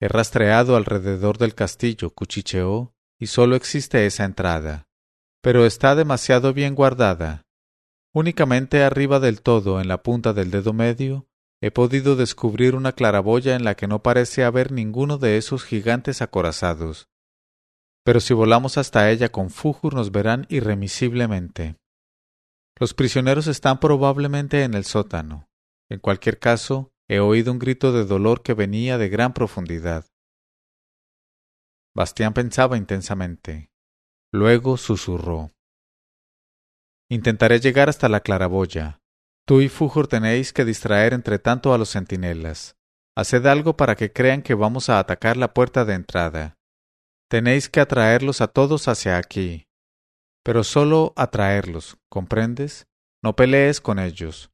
He 0.00 0.08
rastreado 0.08 0.76
alrededor 0.76 1.38
del 1.38 1.54
castillo, 1.54 2.10
cuchicheó, 2.10 2.94
y 3.18 3.26
solo 3.26 3.54
existe 3.54 4.06
esa 4.06 4.24
entrada. 4.24 4.88
Pero 5.42 5.66
está 5.66 5.94
demasiado 5.94 6.52
bien 6.54 6.74
guardada. 6.74 7.42
Únicamente 8.12 8.82
arriba 8.82 9.20
del 9.20 9.42
todo, 9.42 9.80
en 9.80 9.88
la 9.88 10.02
punta 10.02 10.32
del 10.32 10.50
dedo 10.50 10.72
medio, 10.72 11.28
he 11.62 11.70
podido 11.70 12.16
descubrir 12.16 12.74
una 12.74 12.90
claraboya 12.90 13.54
en 13.54 13.62
la 13.62 13.76
que 13.76 13.86
no 13.86 14.02
parece 14.02 14.42
haber 14.42 14.72
ninguno 14.72 15.16
de 15.16 15.36
esos 15.36 15.64
gigantes 15.64 16.20
acorazados. 16.20 17.08
Pero 18.04 18.18
si 18.18 18.34
volamos 18.34 18.78
hasta 18.78 19.08
ella 19.12 19.30
con 19.30 19.48
Fujur 19.48 19.94
nos 19.94 20.10
verán 20.10 20.44
irremisiblemente. 20.48 21.76
Los 22.80 22.94
prisioneros 22.94 23.46
están 23.46 23.78
probablemente 23.78 24.64
en 24.64 24.74
el 24.74 24.84
sótano. 24.84 25.46
En 25.88 26.00
cualquier 26.00 26.40
caso, 26.40 26.90
he 27.08 27.20
oído 27.20 27.52
un 27.52 27.60
grito 27.60 27.92
de 27.92 28.04
dolor 28.06 28.42
que 28.42 28.54
venía 28.54 28.98
de 28.98 29.08
gran 29.08 29.32
profundidad. 29.32 30.04
Bastián 31.94 32.34
pensaba 32.34 32.76
intensamente. 32.76 33.70
Luego 34.32 34.76
susurró. 34.76 35.52
Intentaré 37.08 37.60
llegar 37.60 37.88
hasta 37.88 38.08
la 38.08 38.20
claraboya. 38.20 39.01
Tú 39.46 39.60
y 39.60 39.68
Fujur 39.68 40.06
tenéis 40.06 40.52
que 40.52 40.64
distraer 40.64 41.12
entre 41.12 41.38
tanto 41.38 41.74
a 41.74 41.78
los 41.78 41.90
centinelas. 41.90 42.76
Haced 43.16 43.44
algo 43.46 43.76
para 43.76 43.96
que 43.96 44.12
crean 44.12 44.42
que 44.42 44.54
vamos 44.54 44.88
a 44.88 44.98
atacar 44.98 45.36
la 45.36 45.52
puerta 45.52 45.84
de 45.84 45.94
entrada. 45.94 46.56
Tenéis 47.28 47.68
que 47.68 47.80
atraerlos 47.80 48.40
a 48.40 48.48
todos 48.48 48.88
hacia 48.88 49.16
aquí. 49.16 49.66
Pero 50.44 50.64
solo 50.64 51.12
atraerlos, 51.16 51.98
¿comprendes? 52.08 52.86
No 53.22 53.36
pelees 53.36 53.80
con 53.80 53.98
ellos. 53.98 54.50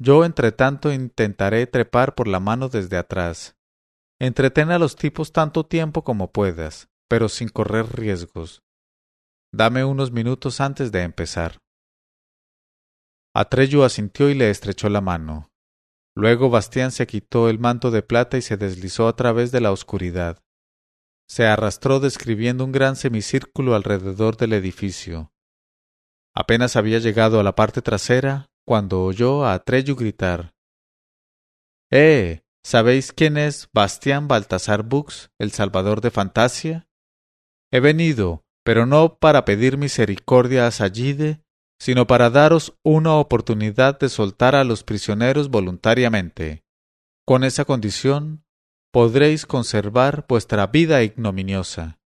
Yo, 0.00 0.24
entre 0.24 0.52
tanto, 0.52 0.92
intentaré 0.92 1.66
trepar 1.66 2.14
por 2.14 2.28
la 2.28 2.40
mano 2.40 2.68
desde 2.68 2.96
atrás. 2.96 3.56
Entretén 4.20 4.70
a 4.70 4.78
los 4.78 4.96
tipos 4.96 5.32
tanto 5.32 5.66
tiempo 5.66 6.04
como 6.04 6.32
puedas, 6.32 6.88
pero 7.08 7.28
sin 7.28 7.48
correr 7.48 7.86
riesgos. 7.96 8.62
Dame 9.52 9.84
unos 9.84 10.12
minutos 10.12 10.60
antes 10.60 10.92
de 10.92 11.02
empezar. 11.02 11.58
Atreyu 13.34 13.82
asintió 13.82 14.30
y 14.30 14.34
le 14.34 14.50
estrechó 14.50 14.88
la 14.88 15.00
mano. 15.00 15.50
Luego 16.16 16.50
Bastián 16.50 16.90
se 16.90 17.06
quitó 17.06 17.48
el 17.48 17.58
manto 17.58 17.90
de 17.90 18.02
plata 18.02 18.36
y 18.38 18.42
se 18.42 18.56
deslizó 18.56 19.06
a 19.06 19.14
través 19.14 19.52
de 19.52 19.60
la 19.60 19.70
oscuridad. 19.70 20.42
Se 21.28 21.46
arrastró 21.46 22.00
describiendo 22.00 22.64
un 22.64 22.72
gran 22.72 22.96
semicírculo 22.96 23.74
alrededor 23.74 24.36
del 24.36 24.54
edificio. 24.54 25.32
Apenas 26.34 26.76
había 26.76 26.98
llegado 26.98 27.38
a 27.38 27.42
la 27.42 27.54
parte 27.54 27.82
trasera 27.82 28.50
cuando 28.64 29.04
oyó 29.04 29.44
a 29.44 29.54
Atreyu 29.54 29.96
gritar 29.96 30.54
Eh. 31.90 32.42
¿Sabéis 32.64 33.14
quién 33.14 33.38
es 33.38 33.70
Bastián 33.72 34.28
Baltasar 34.28 34.82
Bux, 34.82 35.30
el 35.38 35.52
salvador 35.52 36.02
de 36.02 36.10
Fantasia? 36.10 36.86
He 37.72 37.80
venido, 37.80 38.44
pero 38.62 38.84
no 38.84 39.18
para 39.18 39.46
pedir 39.46 39.78
misericordia 39.78 40.66
a 40.66 40.70
Sayide, 40.70 41.42
sino 41.80 42.06
para 42.06 42.30
daros 42.30 42.74
una 42.82 43.14
oportunidad 43.14 43.98
de 43.98 44.08
soltar 44.08 44.54
a 44.54 44.64
los 44.64 44.82
prisioneros 44.84 45.48
voluntariamente. 45.48 46.64
Con 47.24 47.44
esa 47.44 47.64
condición 47.64 48.44
podréis 48.90 49.46
conservar 49.46 50.26
vuestra 50.28 50.66
vida 50.66 51.02
ignominiosa. 51.02 51.98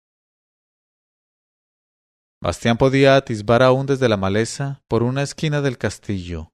Bastián 2.41 2.77
podía 2.77 3.15
atisbar 3.15 3.62
aún 3.62 3.86
desde 3.86 4.10
la 4.10 4.17
maleza 4.17 4.81
por 4.88 5.03
una 5.03 5.21
esquina 5.21 5.62
del 5.62 5.77
castillo. 5.77 6.51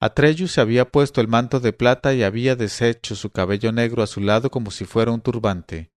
Atreyu 0.00 0.48
se 0.48 0.60
había 0.60 0.90
puesto 0.90 1.20
el 1.20 1.28
manto 1.28 1.60
de 1.60 1.72
plata 1.72 2.14
y 2.14 2.24
había 2.24 2.56
deshecho 2.56 3.14
su 3.14 3.30
cabello 3.30 3.70
negro 3.70 4.02
a 4.02 4.06
su 4.08 4.20
lado 4.20 4.50
como 4.50 4.70
si 4.70 4.84
fuera 4.84 5.12
un 5.12 5.20
turbante. 5.20 5.92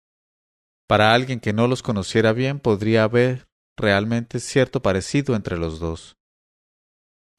Para 0.88 1.13
alguien 1.13 1.39
que 1.39 1.51
no 1.51 1.67
los 1.67 1.81
conociera 1.81 2.31
bien 2.31 2.60
podría 2.60 3.03
haber 3.03 3.47
realmente 3.75 4.39
cierto 4.39 4.81
parecido 4.81 5.36
entre 5.36 5.57
los 5.57 5.79
dos. 5.79 6.16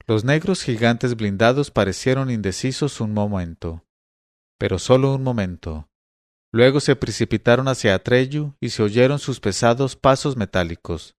Los 0.09 0.23
negros 0.23 0.63
gigantes 0.63 1.15
blindados 1.15 1.69
parecieron 1.69 2.31
indecisos 2.31 2.99
un 2.99 3.13
momento, 3.13 3.85
pero 4.57 4.79
solo 4.79 5.13
un 5.13 5.21
momento. 5.21 5.87
Luego 6.51 6.79
se 6.79 6.95
precipitaron 6.95 7.67
hacia 7.67 7.93
Atreyu 7.93 8.55
y 8.59 8.71
se 8.71 8.81
oyeron 8.81 9.19
sus 9.19 9.39
pesados 9.39 9.95
pasos 9.95 10.35
metálicos. 10.35 11.15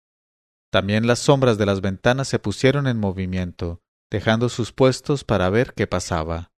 También 0.72 1.06
las 1.06 1.20
sombras 1.20 1.56
de 1.56 1.66
las 1.66 1.82
ventanas 1.82 2.26
se 2.26 2.40
pusieron 2.40 2.88
en 2.88 2.98
movimiento, 2.98 3.80
dejando 4.10 4.48
sus 4.48 4.72
puestos 4.72 5.22
para 5.22 5.48
ver 5.50 5.72
qué 5.74 5.86
pasaba. 5.86 6.50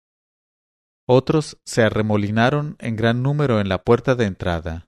Otros 1.05 1.57
se 1.65 1.83
arremolinaron 1.83 2.77
en 2.79 2.95
gran 2.95 3.23
número 3.23 3.59
en 3.59 3.67
la 3.67 3.83
puerta 3.83 4.15
de 4.15 4.23
entrada. 4.23 4.87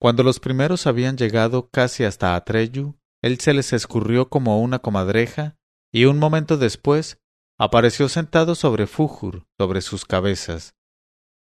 Cuando 0.00 0.22
los 0.22 0.40
primeros 0.40 0.86
habían 0.86 1.18
llegado 1.18 1.68
casi 1.68 2.04
hasta 2.04 2.34
Atreyu, 2.34 2.98
él 3.20 3.38
se 3.38 3.52
les 3.52 3.74
escurrió 3.74 4.30
como 4.30 4.62
una 4.62 4.78
comadreja 4.78 5.58
y 5.92 6.04
un 6.04 6.18
momento 6.18 6.56
después 6.56 7.18
apareció 7.58 8.08
sentado 8.08 8.54
sobre 8.54 8.86
Fújur, 8.86 9.46
sobre 9.58 9.80
sus 9.80 10.04
cabezas. 10.04 10.74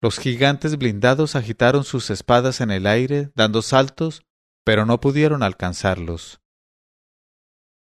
Los 0.01 0.17
gigantes 0.17 0.77
blindados 0.77 1.35
agitaron 1.35 1.83
sus 1.83 2.09
espadas 2.09 2.61
en 2.61 2.71
el 2.71 2.87
aire, 2.87 3.31
dando 3.35 3.61
saltos, 3.61 4.23
pero 4.63 4.85
no 4.85 5.01
pudieron 5.01 5.43
alcanzarlos. 5.43 6.39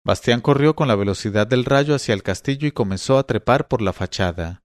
Bastián 0.05 0.40
corrió 0.40 0.77
con 0.77 0.87
la 0.87 0.94
velocidad 0.94 1.49
del 1.49 1.64
rayo 1.64 1.96
hacia 1.96 2.14
el 2.14 2.22
castillo 2.22 2.68
y 2.68 2.72
comenzó 2.72 3.18
a 3.18 3.25
trepar 3.25 3.66
por 3.66 3.83
la 3.83 3.92
fachada. 3.92 4.62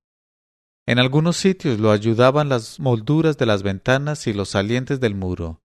En 0.85 0.99
algunos 0.99 1.37
sitios 1.37 1.79
lo 1.79 1.89
ayudaban 1.89 2.47
las 2.47 2.79
molduras 2.79 3.37
de 3.37 3.47
las 3.47 3.63
ventanas 3.63 4.27
y 4.27 4.33
los 4.33 4.49
salientes 4.49 4.99
del 4.99 5.15
muro, 5.15 5.63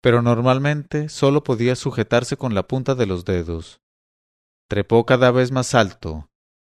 pero 0.00 0.22
normalmente 0.22 1.10
solo 1.10 1.42
podía 1.42 1.76
sujetarse 1.76 2.38
con 2.38 2.54
la 2.54 2.66
punta 2.66 2.94
de 2.94 3.04
los 3.04 3.26
dedos. 3.26 3.80
Trepó 4.68 5.06
cada 5.06 5.30
vez 5.30 5.52
más 5.52 5.74
alto. 5.74 6.28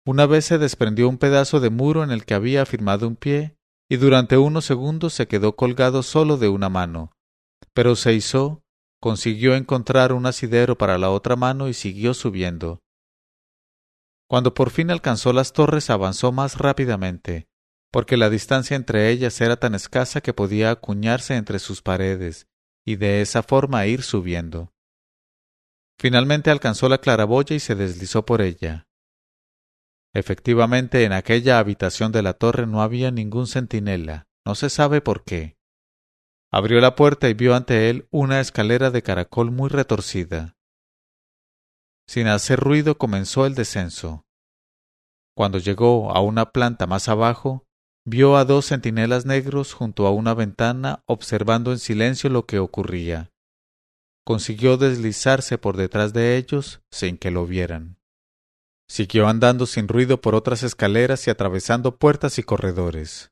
Una 0.05 0.25
vez 0.25 0.45
se 0.45 0.57
desprendió 0.57 1.09
un 1.09 1.17
pedazo 1.17 1.59
de 1.59 1.69
muro 1.69 2.03
en 2.03 2.11
el 2.11 2.25
que 2.25 2.33
había 2.33 2.65
firmado 2.65 3.07
un 3.07 3.15
pie, 3.15 3.57
y 3.89 3.97
durante 3.97 4.37
unos 4.37 4.65
segundos 4.65 5.13
se 5.13 5.27
quedó 5.27 5.55
colgado 5.55 6.03
solo 6.03 6.37
de 6.37 6.49
una 6.49 6.69
mano. 6.69 7.11
Pero 7.73 7.95
se 7.95 8.13
hizo, 8.13 8.61
consiguió 9.01 9.55
encontrar 9.55 10.13
un 10.13 10.25
asidero 10.25 10.77
para 10.77 10.97
la 10.97 11.09
otra 11.09 11.35
mano 11.35 11.67
y 11.67 11.73
siguió 11.73 12.13
subiendo. 12.13 12.79
Cuando 14.27 14.53
por 14.53 14.69
fin 14.69 14.91
alcanzó 14.91 15.33
las 15.33 15.53
torres 15.53 15.89
avanzó 15.89 16.31
más 16.31 16.59
rápidamente, 16.59 17.47
porque 17.91 18.17
la 18.17 18.29
distancia 18.29 18.75
entre 18.75 19.09
ellas 19.09 19.41
era 19.41 19.57
tan 19.57 19.73
escasa 19.73 20.21
que 20.21 20.33
podía 20.33 20.69
acuñarse 20.69 21.35
entre 21.35 21.57
sus 21.57 21.81
paredes, 21.81 22.47
y 22.85 22.97
de 22.97 23.21
esa 23.21 23.41
forma 23.41 23.87
ir 23.87 24.03
subiendo. 24.03 24.71
Finalmente 25.99 26.49
alcanzó 26.49 26.87
la 26.87 26.99
claraboya 26.99 27.55
y 27.55 27.59
se 27.59 27.75
deslizó 27.75 28.25
por 28.25 28.41
ella. 28.41 28.87
Efectivamente, 30.13 31.03
en 31.03 31.11
aquella 31.11 31.59
habitación 31.59 32.13
de 32.13 32.21
la 32.21 32.33
torre 32.33 32.65
no 32.65 32.81
había 32.81 33.11
ningún 33.11 33.47
centinela, 33.47 34.27
no 34.45 34.55
se 34.55 34.69
sabe 34.69 35.01
por 35.01 35.25
qué. 35.25 35.57
Abrió 36.51 36.79
la 36.79 36.95
puerta 36.95 37.27
y 37.27 37.33
vio 37.33 37.53
ante 37.53 37.89
él 37.89 38.07
una 38.11 38.39
escalera 38.39 38.91
de 38.91 39.03
caracol 39.03 39.51
muy 39.51 39.69
retorcida. 39.69 40.55
Sin 42.07 42.27
hacer 42.27 42.59
ruido 42.59 42.97
comenzó 42.97 43.45
el 43.45 43.53
descenso. 43.53 44.25
Cuando 45.35 45.59
llegó 45.59 46.11
a 46.15 46.21
una 46.21 46.51
planta 46.51 46.87
más 46.87 47.09
abajo, 47.09 47.67
vio 48.05 48.37
a 48.37 48.45
dos 48.45 48.67
centinelas 48.67 49.25
negros 49.25 49.73
junto 49.73 50.07
a 50.07 50.11
una 50.11 50.33
ventana 50.33 51.03
observando 51.05 51.71
en 51.71 51.77
silencio 51.77 52.29
lo 52.29 52.45
que 52.45 52.57
ocurría. 52.57 53.31
Consiguió 54.29 54.77
deslizarse 54.77 55.57
por 55.57 55.75
detrás 55.75 56.13
de 56.13 56.37
ellos 56.37 56.83
sin 56.91 57.17
que 57.17 57.31
lo 57.31 57.47
vieran. 57.47 57.97
Siguió 58.87 59.27
andando 59.27 59.65
sin 59.65 59.87
ruido 59.87 60.21
por 60.21 60.35
otras 60.35 60.61
escaleras 60.61 61.25
y 61.25 61.31
atravesando 61.31 61.97
puertas 61.97 62.37
y 62.37 62.43
corredores. 62.43 63.31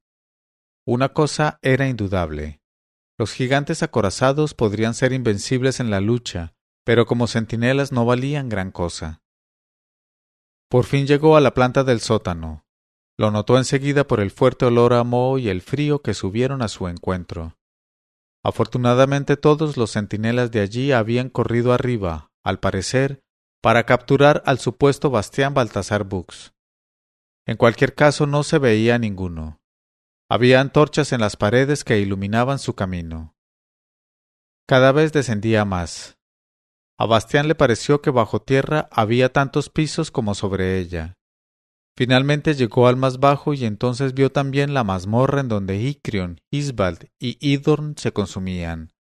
Una 0.87 1.09
cosa 1.09 1.59
era 1.61 1.87
indudable. 1.87 2.61
Los 3.15 3.31
gigantes 3.31 3.83
acorazados 3.83 4.55
podrían 4.55 4.95
ser 4.95 5.13
invencibles 5.13 5.79
en 5.79 5.91
la 5.91 6.01
lucha, 6.01 6.55
pero 6.83 7.05
como 7.05 7.27
centinelas 7.27 7.91
no 7.91 8.03
valían 8.03 8.49
gran 8.49 8.71
cosa. 8.71 9.21
Por 10.67 10.85
fin 10.85 11.05
llegó 11.05 11.37
a 11.37 11.41
la 11.41 11.53
planta 11.53 11.83
del 11.83 11.99
sótano. 11.99 12.65
Lo 13.19 13.29
notó 13.29 13.59
enseguida 13.59 14.07
por 14.07 14.19
el 14.19 14.31
fuerte 14.31 14.65
olor 14.65 14.95
a 14.95 15.03
moho 15.03 15.37
y 15.37 15.49
el 15.49 15.61
frío 15.61 16.01
que 16.01 16.15
subieron 16.15 16.63
a 16.63 16.69
su 16.69 16.87
encuentro. 16.87 17.55
Afortunadamente 18.47 19.35
todos 19.35 19.75
los 19.75 19.91
centinelas 19.91 20.51
de 20.51 20.61
allí 20.61 20.93
habían 20.93 21.29
corrido 21.29 21.73
arriba, 21.73 22.31
al 22.45 22.61
parecer, 22.61 23.19
para 23.61 23.85
capturar 23.85 24.41
al 24.45 24.57
supuesto 24.57 25.09
Bastián 25.09 25.53
Baltasar 25.53 26.05
Bux. 26.05 26.53
En 27.45 27.57
cualquier 27.57 27.93
caso 27.93 28.25
no 28.25 28.43
se 28.43 28.57
veía 28.57 28.97
ninguno. 28.99 29.59
Había 30.29 30.61
antorchas 30.61 31.11
en 31.11 31.19
las 31.19 31.35
paredes 31.35 31.83
que 31.83 31.99
iluminaban 31.99 32.57
su 32.57 32.73
camino. 32.73 33.35
Cada 34.65 34.93
vez 34.93 35.11
descendía 35.11 35.65
más. 35.65 36.17
A 36.97 37.05
Bastián 37.05 37.49
le 37.49 37.55
pareció 37.55 38.01
que 38.01 38.11
bajo 38.11 38.41
tierra 38.41 38.87
había 38.93 39.33
tantos 39.33 39.69
pisos 39.69 40.09
como 40.09 40.35
sobre 40.35 40.79
ella. 40.79 41.16
Finalmente 41.97 42.53
llegó 42.53 42.87
al 42.87 42.95
más 42.95 43.19
bajo 43.19 43.55
y 43.55 43.65
entonces 43.65 44.13
vio 44.13 44.31
también 44.31 44.75
la 44.75 44.83
mazmorra 44.83 45.41
en 45.41 45.47
donde 45.47 45.77
Icrion, 45.77 46.39
Isbald 46.51 47.09
y 47.19 47.39
Idorn 47.41 47.95
se 47.97 48.11
consumían. 48.13 48.93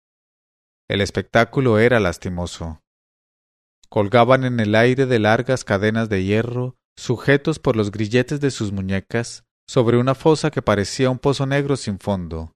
El 0.88 1.00
espectáculo 1.00 1.80
era 1.80 1.98
lastimoso. 1.98 2.82
Colgaban 3.88 4.44
en 4.44 4.60
el 4.60 4.76
aire 4.76 5.06
de 5.06 5.18
largas 5.18 5.64
cadenas 5.64 6.08
de 6.08 6.22
hierro, 6.22 6.76
sujetos 6.96 7.58
por 7.58 7.74
los 7.74 7.90
grilletes 7.90 8.38
de 8.40 8.52
sus 8.52 8.70
muñecas, 8.70 9.42
sobre 9.66 9.98
una 9.98 10.14
fosa 10.14 10.52
que 10.52 10.62
parecía 10.62 11.10
un 11.10 11.18
pozo 11.18 11.46
negro 11.46 11.76
sin 11.76 11.98
fondo. 11.98 12.52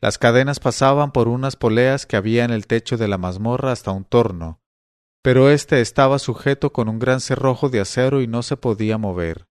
Las 0.00 0.18
cadenas 0.18 0.60
pasaban 0.60 1.10
por 1.10 1.26
unas 1.26 1.56
poleas 1.56 2.06
que 2.06 2.14
había 2.14 2.44
en 2.44 2.52
el 2.52 2.68
techo 2.68 2.96
de 2.96 3.08
la 3.08 3.18
mazmorra 3.18 3.72
hasta 3.72 3.90
un 3.90 4.04
torno, 4.04 4.61
pero 5.22 5.50
éste 5.50 5.80
estaba 5.80 6.18
sujeto 6.18 6.72
con 6.72 6.88
un 6.88 6.98
gran 6.98 7.20
cerrojo 7.20 7.68
de 7.68 7.80
acero 7.80 8.20
y 8.20 8.26
no 8.26 8.42
se 8.42 8.56
podía 8.56 8.98
mover. 8.98 9.46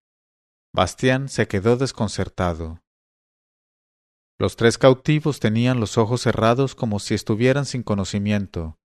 Bastián 0.74 1.30
se 1.30 1.48
quedó 1.48 1.78
desconcertado. 1.78 2.82
Los 4.38 4.56
tres 4.56 4.78
cautivos 4.78 5.40
tenían 5.40 5.80
los 5.80 5.98
ojos 5.98 6.22
cerrados 6.22 6.76
como 6.76 7.00
si 7.00 7.14
estuvieran 7.14 7.66
sin 7.66 7.84
conocimiento. 7.84 8.78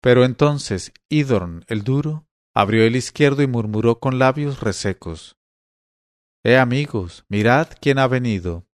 Pero 0.00 0.24
entonces 0.24 0.92
Idorn 1.08 1.64
el 1.66 1.82
duro 1.82 2.26
abrió 2.54 2.84
el 2.84 2.94
izquierdo 2.94 3.42
y 3.42 3.46
murmuró 3.46 3.98
con 3.98 4.18
labios 4.18 4.60
resecos. 4.60 5.36
Eh 6.44 6.56
amigos, 6.56 7.24
mirad 7.28 7.68
quién 7.80 7.98
ha 7.98 8.06
venido. 8.06 8.66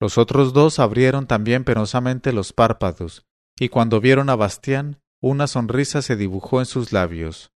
Los 0.00 0.18
otros 0.18 0.52
dos 0.52 0.78
abrieron 0.78 1.26
también 1.26 1.64
penosamente 1.64 2.32
los 2.32 2.52
párpados, 2.52 3.26
y 3.58 3.68
cuando 3.68 4.00
vieron 4.00 4.28
a 4.30 4.36
Bastián 4.36 5.00
una 5.26 5.46
sonrisa 5.46 6.02
se 6.02 6.16
dibujó 6.16 6.60
en 6.60 6.66
sus 6.66 6.92
labios. 6.92 7.50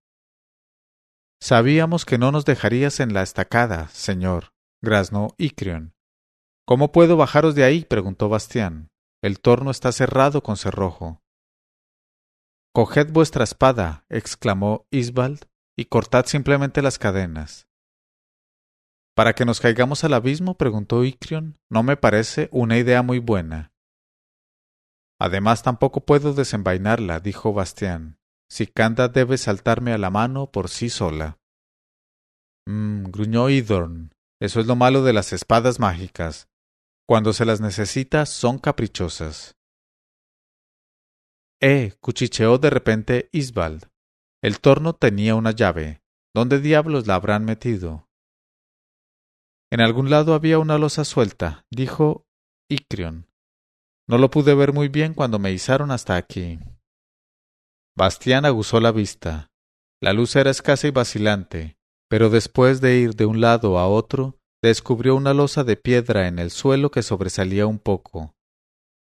Sabíamos 1.41 2.05
que 2.05 2.19
no 2.19 2.33
nos 2.33 2.45
dejarías 2.45 3.01
en 3.01 3.15
la 3.15 3.23
estacada, 3.23 3.89
señor, 3.89 4.53
graznó 4.83 5.35
Icrion. 5.39 5.95
¿Cómo 6.67 6.93
puedo 6.93 7.17
bajaros 7.17 7.55
de 7.55 7.65
ahí? 7.65 7.85
preguntó 7.85 8.29
Bastián. 8.29 8.89
El 9.23 9.41
torno 9.41 9.71
está 9.71 9.93
cerrado 9.93 10.43
con 10.43 10.57
cerrojo. 10.57 11.21
Coged 12.73 13.11
vuestra 13.11 13.45
espada, 13.45 14.05
exclamó 14.09 14.87
Isbald, 14.91 15.47
y 15.77 15.87
cortad 15.87 16.27
simplemente 16.27 16.83
las 16.83 16.99
cadenas. 16.99 17.67
¿Para 19.15 19.35
que 19.35 19.45
nos 19.45 19.61
caigamos 19.61 20.05
al 20.05 20.15
abismo? 20.15 20.57
preguntó 20.57 21.05
Icrion. 21.05 21.59
No 21.69 21.83
me 21.83 21.97
parece 21.97 22.49
una 22.53 22.79
idea 22.79 23.03
muy 23.03 23.19
buena. 23.19 23.70
Además 25.21 25.63
tampoco 25.63 26.01
puedo 26.01 26.33
desenvainarla, 26.33 27.21
dijo 27.21 27.53
Bastián. 27.53 28.19
Sicanda 28.49 29.09
debe 29.09 29.37
saltarme 29.37 29.93
a 29.93 29.99
la 29.99 30.09
mano 30.11 30.51
por 30.51 30.71
sí 30.71 30.89
sola. 30.89 31.39
Mmm, 32.67 33.05
gruñó 33.05 33.51
Idorn. 33.51 34.13
Eso 34.41 34.61
es 34.61 34.67
lo 34.67 34.77
malo 34.77 35.05
de 35.05 35.13
las 35.13 35.35
espadas 35.35 35.79
mágicas. 35.79 36.49
Cuando 37.07 37.35
se 37.35 37.45
las 37.45 37.61
necesita 37.61 38.25
son 38.25 38.59
caprichosas. 38.59 39.57
Eh, 41.61 41.93
cuchicheó 42.01 42.57
de 42.57 42.71
repente 42.71 43.29
Isbald. 43.31 43.91
El 44.43 44.61
torno 44.61 44.95
tenía 44.95 45.35
una 45.35 45.51
llave. 45.51 46.01
¿Dónde 46.35 46.61
diablos 46.61 47.07
la 47.07 47.17
habrán 47.17 47.45
metido? 47.45 48.09
En 49.71 49.83
algún 49.83 50.09
lado 50.09 50.33
había 50.33 50.59
una 50.59 50.79
losa 50.79 51.05
suelta, 51.05 51.67
dijo 51.71 52.27
Icrion. 52.69 53.30
No 54.11 54.19
lo 54.19 54.29
pude 54.29 54.57
ver 54.57 54.73
muy 54.73 54.89
bien 54.89 55.15
cuando 55.15 55.39
me 55.39 55.53
izaron 55.53 55.93
hasta 55.93 56.17
aquí. 56.17 56.59
Bastián 57.97 58.45
aguzó 58.45 58.81
la 58.81 58.91
vista. 58.91 59.53
La 60.03 60.13
luz 60.13 60.35
era 60.35 60.51
escasa 60.51 60.89
y 60.89 60.91
vacilante, 60.91 61.77
pero 62.09 62.29
después 62.29 62.81
de 62.81 62.97
ir 62.97 63.15
de 63.15 63.27
un 63.27 63.41
lado 63.41 63.79
a 63.79 63.87
otro, 63.87 64.37
descubrió 64.65 65.15
una 65.15 65.33
losa 65.33 65.63
de 65.63 65.77
piedra 65.77 66.27
en 66.27 66.41
el 66.41 66.51
suelo 66.51 66.91
que 66.91 67.05
sobresalía 67.05 67.69
un 67.69 67.79
poco. 67.79 68.35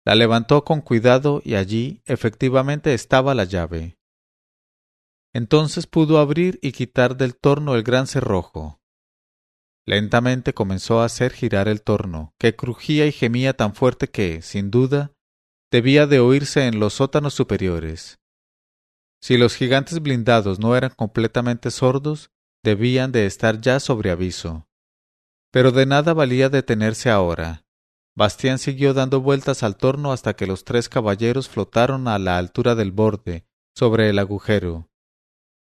La 0.07 0.15
levantó 0.15 0.63
con 0.63 0.81
cuidado 0.81 1.39
y 1.45 1.53
allí 1.53 2.01
efectivamente 2.05 2.95
estaba 2.95 3.35
la 3.35 3.43
llave. 3.43 3.99
Entonces 5.35 5.85
pudo 5.85 6.17
abrir 6.17 6.57
y 6.63 6.71
quitar 6.71 7.15
del 7.15 7.35
torno 7.35 7.75
el 7.75 7.83
gran 7.83 8.07
cerrojo. 8.07 8.79
Lentamente 9.87 10.53
comenzó 10.53 11.01
a 11.01 11.05
hacer 11.05 11.31
girar 11.31 11.67
el 11.67 11.83
torno, 11.83 12.33
que 12.39 12.55
crujía 12.55 13.05
y 13.05 13.11
gemía 13.11 13.53
tan 13.55 13.75
fuerte 13.75 14.07
que, 14.07 14.41
sin 14.41 14.71
duda, 14.71 15.13
debía 15.71 16.07
de 16.07 16.19
oírse 16.19 16.65
en 16.65 16.79
los 16.79 16.95
sótanos 16.95 17.35
superiores. 17.35 18.19
Si 19.21 19.37
los 19.37 19.55
gigantes 19.55 20.01
blindados 20.01 20.59
no 20.59 20.75
eran 20.75 20.91
completamente 20.95 21.69
sordos, 21.69 22.31
debían 22.63 23.11
de 23.11 23.27
estar 23.27 23.61
ya 23.61 23.79
sobre 23.79 24.09
aviso. 24.09 24.67
Pero 25.51 25.71
de 25.71 25.85
nada 25.85 26.13
valía 26.13 26.49
detenerse 26.49 27.09
ahora. 27.11 27.63
Bastián 28.15 28.59
siguió 28.59 28.93
dando 28.93 29.21
vueltas 29.21 29.61
al 29.61 29.77
torno 29.77 30.11
hasta 30.11 30.35
que 30.35 30.47
los 30.47 30.63
tres 30.63 30.89
caballeros 30.89 31.47
flotaron 31.47 32.07
a 32.07 32.17
la 32.17 32.37
altura 32.37 32.73
del 32.73 32.91
borde, 32.91 33.45
sobre 33.75 34.09
el 34.09 34.19
agujero. 34.19 34.89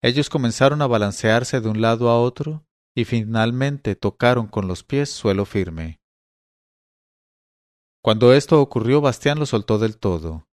Ellos 0.01 0.29
comenzaron 0.29 0.81
a 0.81 0.87
balancearse 0.87 1.61
de 1.61 1.69
un 1.69 1.81
lado 1.81 2.09
a 2.09 2.19
otro, 2.19 2.65
y 2.95 3.05
finalmente 3.05 3.95
tocaron 3.95 4.47
con 4.47 4.67
los 4.67 4.83
pies 4.83 5.09
suelo 5.09 5.45
firme. 5.45 6.01
Cuando 8.03 8.33
esto 8.33 8.61
ocurrió, 8.61 8.99
Bastián 8.99 9.37
lo 9.39 9.45
soltó 9.45 9.77
del 9.77 9.97
todo. 9.97 10.47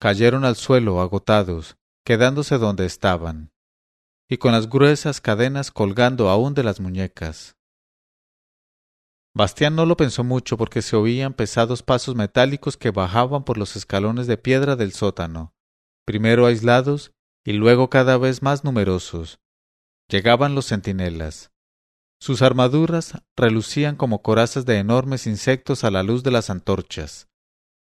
Cayeron 0.00 0.44
al 0.44 0.56
suelo 0.56 1.00
agotados, 1.00 1.76
quedándose 2.04 2.58
donde 2.58 2.84
estaban, 2.84 3.52
y 4.28 4.36
con 4.36 4.52
las 4.52 4.68
gruesas 4.68 5.20
cadenas 5.20 5.70
colgando 5.70 6.28
aún 6.28 6.52
de 6.54 6.62
las 6.62 6.80
muñecas. 6.80 7.56
Bastián 9.34 9.74
no 9.74 9.86
lo 9.86 9.96
pensó 9.96 10.22
mucho 10.22 10.56
porque 10.56 10.82
se 10.82 10.94
oían 10.94 11.34
pesados 11.34 11.82
pasos 11.82 12.14
metálicos 12.14 12.76
que 12.76 12.90
bajaban 12.90 13.44
por 13.44 13.58
los 13.58 13.74
escalones 13.76 14.26
de 14.26 14.36
piedra 14.36 14.76
del 14.76 14.92
sótano, 14.92 15.54
primero 16.04 16.46
aislados 16.46 17.12
y 17.44 17.54
luego 17.54 17.90
cada 17.90 18.16
vez 18.18 18.42
más 18.42 18.62
numerosos. 18.62 19.40
Llegaban 20.08 20.54
los 20.54 20.68
centinelas. 20.68 21.53
Sus 22.24 22.40
armaduras 22.40 23.20
relucían 23.36 23.96
como 23.96 24.22
corazas 24.22 24.64
de 24.64 24.78
enormes 24.78 25.26
insectos 25.26 25.84
a 25.84 25.90
la 25.90 26.02
luz 26.02 26.22
de 26.22 26.30
las 26.30 26.48
antorchas. 26.48 27.28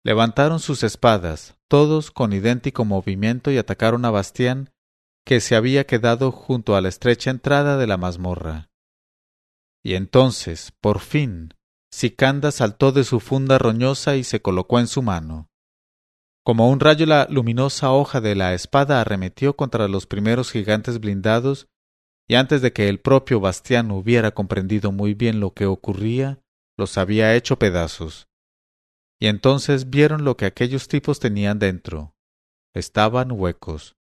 Levantaron 0.04 0.60
sus 0.60 0.82
espadas, 0.82 1.60
todos 1.68 2.10
con 2.10 2.34
idéntico 2.34 2.86
movimiento, 2.86 3.52
y 3.52 3.60
atacaron 3.60 4.04
a 4.04 4.10
Bastián, 4.10 4.72
que 5.28 5.42
se 5.42 5.56
había 5.56 5.86
quedado 5.86 6.32
junto 6.32 6.76
a 6.76 6.82
la 6.82 6.90
estrecha 6.90 7.30
entrada 7.30 7.78
de 7.78 7.86
la 7.86 7.98
mazmorra. 7.98 8.72
Y 9.84 9.94
entonces, 9.94 10.74
por 10.82 11.02
fin, 11.02 11.54
Sicanda 11.92 12.50
saltó 12.50 12.92
de 12.92 13.04
su 13.04 13.20
funda 13.20 13.60
roñosa 13.60 14.16
y 14.16 14.24
se 14.24 14.42
colocó 14.42 14.80
en 14.80 14.88
su 14.88 15.04
mano. 15.04 15.52
Como 16.44 16.72
un 16.72 16.80
rayo 16.80 17.06
la 17.06 17.28
luminosa 17.30 17.92
hoja 17.92 18.22
de 18.22 18.34
la 18.34 18.56
espada 18.56 19.02
arremetió 19.02 19.56
contra 19.56 19.88
los 19.88 20.08
primeros 20.08 20.52
gigantes 20.52 21.00
blindados 21.00 21.68
y 22.28 22.36
antes 22.36 22.62
de 22.62 22.74
que 22.74 22.90
el 22.90 23.00
propio 23.00 23.40
Bastián 23.40 23.92
hubiera 23.92 24.32
comprendido 24.32 24.92
muy 24.92 25.14
bien 25.14 25.40
lo 25.40 25.54
que 25.54 25.66
ocurría, 25.66 26.40
los 26.78 26.98
había 26.98 27.36
hecho 27.36 27.60
pedazos. 27.60 28.28
Y 29.20 29.28
entonces 29.28 29.90
vieron 29.90 30.24
lo 30.24 30.36
que 30.36 30.46
aquellos 30.46 30.88
tipos 30.88 31.20
tenían 31.20 31.60
dentro. 31.60 32.16
Estaban 32.74 33.32
huecos. 33.32 33.96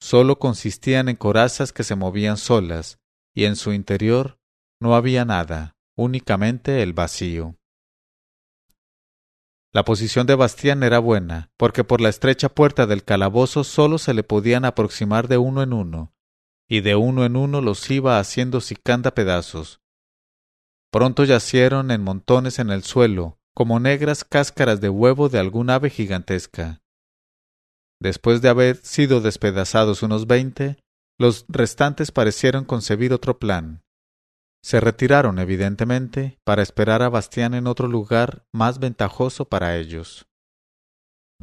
Solo 0.00 0.38
consistían 0.38 1.08
en 1.08 1.16
corazas 1.16 1.72
que 1.72 1.84
se 1.84 1.94
movían 1.94 2.36
solas, 2.36 2.98
y 3.34 3.44
en 3.44 3.56
su 3.56 3.72
interior 3.72 4.38
no 4.80 4.94
había 4.94 5.24
nada, 5.24 5.76
únicamente 5.96 6.82
el 6.82 6.92
vacío. 6.92 7.56
La 9.72 9.84
posición 9.84 10.26
de 10.26 10.34
Bastián 10.34 10.82
era 10.82 10.98
buena, 10.98 11.50
porque 11.56 11.84
por 11.84 12.00
la 12.00 12.08
estrecha 12.08 12.48
puerta 12.48 12.86
del 12.86 13.04
calabozo 13.04 13.64
solo 13.64 13.98
se 13.98 14.14
le 14.14 14.22
podían 14.22 14.64
aproximar 14.64 15.28
de 15.28 15.38
uno 15.38 15.62
en 15.62 15.72
uno, 15.72 16.14
y 16.68 16.80
de 16.80 16.96
uno 16.96 17.24
en 17.24 17.36
uno 17.36 17.60
los 17.60 17.90
iba 17.90 18.18
haciendo 18.18 18.60
sicanda 18.60 19.12
pedazos. 19.12 19.80
Pronto 20.90 21.24
yacieron 21.24 21.90
en 21.90 22.02
montones 22.02 22.58
en 22.58 22.70
el 22.70 22.82
suelo, 22.82 23.38
como 23.54 23.80
negras 23.80 24.24
cáscaras 24.24 24.80
de 24.80 24.88
huevo 24.88 25.28
de 25.28 25.38
algún 25.38 25.70
ave 25.70 25.90
gigantesca. 25.90 26.82
Después 28.00 28.42
de 28.42 28.48
haber 28.48 28.76
sido 28.76 29.20
despedazados 29.20 30.02
unos 30.02 30.26
veinte, 30.26 30.78
los 31.18 31.46
restantes 31.48 32.12
parecieron 32.12 32.64
concebir 32.64 33.12
otro 33.12 33.38
plan. 33.38 33.82
Se 34.62 34.80
retiraron, 34.80 35.38
evidentemente, 35.38 36.38
para 36.44 36.62
esperar 36.62 37.02
a 37.02 37.08
Bastián 37.08 37.54
en 37.54 37.66
otro 37.66 37.88
lugar 37.88 38.44
más 38.52 38.78
ventajoso 38.78 39.46
para 39.46 39.76
ellos. 39.76 40.26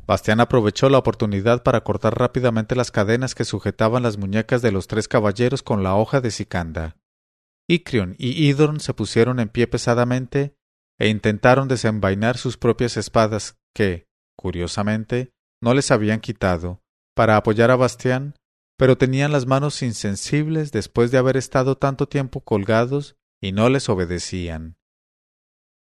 Bastián 0.06 0.40
aprovechó 0.40 0.90
la 0.90 0.98
oportunidad 0.98 1.64
para 1.64 1.84
cortar 1.84 2.18
rápidamente 2.18 2.76
las 2.76 2.92
cadenas 2.92 3.36
que 3.36 3.46
sujetaban 3.46 4.04
las 4.04 4.18
muñecas 4.18 4.62
de 4.62 4.72
los 4.72 4.88
tres 4.88 5.08
caballeros 5.08 5.64
con 5.64 5.84
la 5.84 5.96
hoja 5.96 6.20
de 6.20 6.32
sicanda. 6.32 6.98
Icrion 7.70 8.16
y 8.18 8.50
Idorn 8.50 8.80
se 8.80 8.94
pusieron 8.94 9.40
en 9.40 9.48
pie 9.48 9.68
pesadamente 9.68 10.56
e 11.00 11.08
intentaron 11.08 11.68
desenvainar 11.68 12.38
sus 12.38 12.58
propias 12.58 12.98
espadas 12.98 13.58
que, 13.74 14.08
curiosamente, 14.36 15.32
no 15.62 15.74
les 15.74 15.90
habían 15.92 16.20
quitado, 16.20 16.82
para 17.16 17.38
apoyar 17.38 17.72
a 17.72 17.78
Bastián, 17.78 18.36
pero 18.78 18.98
tenían 18.98 19.32
las 19.32 19.46
manos 19.46 19.82
insensibles 19.82 20.72
después 20.72 21.12
de 21.12 21.18
haber 21.18 21.38
estado 21.38 21.78
tanto 21.78 22.08
tiempo 22.08 22.42
colgados 22.42 23.16
y 23.42 23.54
no 23.54 23.70
les 23.70 23.88
obedecían. 23.88 24.76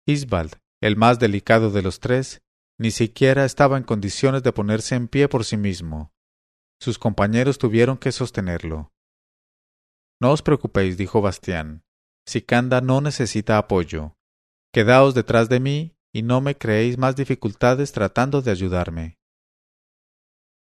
Isbald, 0.05 0.59
el 0.81 0.95
más 0.97 1.17
delicado 1.17 1.71
de 1.71 1.81
los 1.81 1.99
tres, 1.99 2.42
ni 2.79 2.91
siquiera 2.91 3.45
estaba 3.45 3.77
en 3.77 3.83
condiciones 3.83 4.43
de 4.43 4.51
ponerse 4.51 4.95
en 4.95 5.07
pie 5.07 5.27
por 5.27 5.45
sí 5.45 5.57
mismo. 5.57 6.13
Sus 6.79 6.99
compañeros 6.99 7.57
tuvieron 7.57 7.97
que 7.97 8.11
sostenerlo. 8.11 8.91
No 10.19 10.31
os 10.31 10.41
preocupéis, 10.41 10.97
dijo 10.97 11.21
Bastián. 11.21 11.83
Sicanda 12.25 12.81
no 12.81 13.01
necesita 13.01 13.57
apoyo. 13.57 14.17
Quedaos 14.73 15.13
detrás 15.13 15.49
de 15.49 15.59
mí 15.59 15.95
y 16.13 16.23
no 16.23 16.41
me 16.41 16.55
creéis 16.55 16.97
más 16.97 17.15
dificultades 17.15 17.91
tratando 17.91 18.41
de 18.41 18.51
ayudarme. 18.51 19.17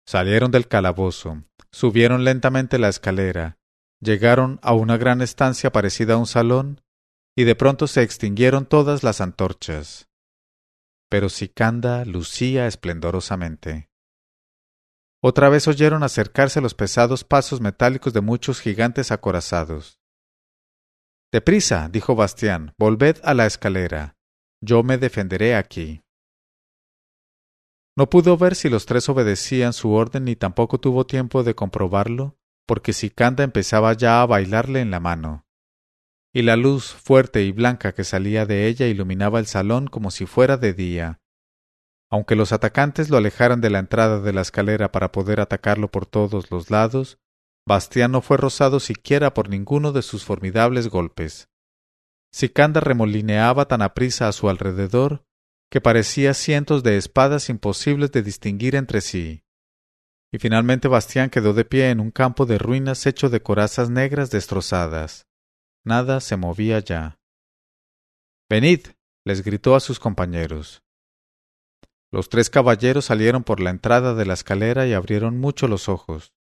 Salieron 0.08 0.52
del 0.52 0.68
calabozo, 0.68 1.44
subieron 1.72 2.24
lentamente 2.24 2.78
la 2.78 2.90
escalera, 2.90 3.58
llegaron 4.00 4.60
a 4.62 4.74
una 4.74 4.98
gran 4.98 5.22
estancia 5.22 5.72
parecida 5.72 6.14
a 6.14 6.18
un 6.18 6.28
salón, 6.28 6.82
y 7.36 7.44
de 7.44 7.56
pronto 7.56 7.88
se 7.88 8.04
extinguieron 8.04 8.66
todas 8.66 9.04
las 9.04 9.20
antorchas. 9.20 10.08
Pero 11.16 11.30
Sicanda 11.30 12.04
lucía 12.04 12.68
esplendorosamente. 12.68 13.90
Otra 15.24 15.48
vez 15.48 15.66
oyeron 15.70 16.04
acercarse 16.04 16.60
los 16.60 16.74
pesados 16.74 17.24
pasos 17.24 17.62
metálicos 17.62 18.12
de 18.12 18.20
muchos 18.20 18.60
gigantes 18.60 19.14
acorazados. 19.14 20.02
Deprisa, 21.32 21.88
dijo 21.88 22.16
Bastián, 22.16 22.74
volved 22.78 23.22
a 23.24 23.34
la 23.34 23.46
escalera. 23.46 24.18
Yo 24.62 24.84
me 24.84 24.98
defenderé 24.98 25.56
aquí. 25.56 26.04
No 27.96 28.10
pudo 28.10 28.36
ver 28.36 28.54
si 28.54 28.68
los 28.68 28.86
tres 28.86 29.08
obedecían 29.08 29.72
su 29.72 29.94
orden 29.94 30.26
ni 30.26 30.36
tampoco 30.36 30.82
tuvo 30.82 31.06
tiempo 31.06 31.44
de 31.44 31.56
comprobarlo, 31.56 32.38
porque 32.68 32.92
Sicanda 32.92 33.46
empezaba 33.46 33.94
ya 33.94 34.22
a 34.22 34.26
bailarle 34.26 34.82
en 34.82 34.92
la 34.92 35.00
mano. 35.00 35.45
Y 36.36 36.42
la 36.42 36.58
luz 36.58 36.92
fuerte 36.92 37.44
y 37.44 37.54
blanca 37.54 37.94
que 37.94 38.04
salía 38.04 38.46
de 38.46 38.68
ella 38.68 38.88
iluminaba 38.88 39.40
el 39.40 39.46
salón 39.46 39.88
como 39.88 40.12
si 40.12 40.26
fuera 40.26 40.58
de 40.58 40.74
día. 40.74 41.22
Aunque 42.12 42.36
los 42.36 42.52
atacantes 42.52 43.10
lo 43.10 43.16
alejaran 43.16 43.62
de 43.62 43.70
la 43.70 43.80
entrada 43.80 44.20
de 44.20 44.34
la 44.34 44.42
escalera 44.42 44.92
para 44.92 45.14
poder 45.14 45.40
atacarlo 45.40 45.90
por 45.90 46.06
todos 46.06 46.52
los 46.52 46.70
lados, 46.70 47.20
Bastián 47.66 48.12
no 48.12 48.20
fue 48.20 48.36
rozado 48.36 48.82
siquiera 48.82 49.34
por 49.34 49.48
ninguno 49.48 49.94
de 49.94 50.02
sus 50.02 50.26
formidables 50.26 50.90
golpes. 50.90 51.48
Sicanda 52.34 52.82
remolineaba 52.82 53.70
tan 53.70 53.82
aprisa 53.82 54.28
a 54.28 54.34
su 54.34 54.50
alrededor 54.50 55.24
que 55.72 55.80
parecía 55.80 56.34
cientos 56.34 56.84
de 56.84 56.98
espadas 56.98 57.50
imposibles 57.50 58.12
de 58.12 58.24
distinguir 58.24 58.76
entre 58.76 59.00
sí. 59.00 59.46
Y 60.34 60.40
finalmente 60.40 60.90
Bastián 60.90 61.30
quedó 61.30 61.54
de 61.54 61.64
pie 61.64 61.92
en 61.92 62.02
un 62.02 62.12
campo 62.12 62.46
de 62.46 62.58
ruinas 62.58 63.06
hecho 63.06 63.30
de 63.30 63.42
corazas 63.42 63.90
negras 63.90 64.32
destrozadas. 64.32 65.26
Nada 65.86 66.20
se 66.20 66.36
movía 66.36 66.80
ya. 66.80 67.20
Venid. 68.50 68.88
les 69.24 69.44
gritó 69.44 69.76
a 69.76 69.80
sus 69.80 70.00
compañeros. 70.00 70.84
Los 72.12 72.30
tres 72.30 72.50
caballeros 72.50 73.06
salieron 73.06 73.44
por 73.44 73.60
la 73.60 73.70
entrada 73.70 74.14
de 74.14 74.26
la 74.26 74.34
escalera 74.34 74.88
y 74.88 74.94
abrieron 74.94 75.40
mucho 75.40 75.68
los 75.68 75.90
ojos. 75.90 76.34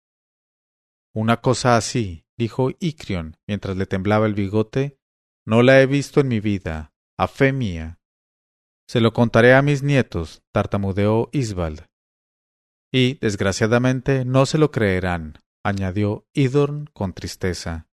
Una 1.13 1.41
cosa 1.41 1.77
así, 1.77 2.25
dijo 2.37 2.71
Icrion 2.79 3.37
mientras 3.47 3.77
le 3.77 3.85
temblaba 3.85 4.25
el 4.25 4.33
bigote, 4.33 4.97
no 5.45 5.61
la 5.61 5.81
he 5.81 5.85
visto 5.85 6.21
en 6.21 6.27
mi 6.27 6.39
vida, 6.39 6.93
a 7.17 7.27
fe 7.27 7.53
mía. 7.53 7.99
Se 8.87 9.01
lo 9.01 9.13
contaré 9.13 9.53
a 9.53 9.61
mis 9.61 9.83
nietos, 9.83 10.41
tartamudeó 10.51 11.29
Isbald. 11.31 11.85
Y, 12.91 13.15
desgraciadamente, 13.15 14.25
no 14.25 14.45
se 14.45 14.57
lo 14.57 14.71
creerán, 14.71 15.39
añadió 15.63 16.27
Idorn 16.33 16.89
con 16.93 17.13
tristeza. 17.13 17.87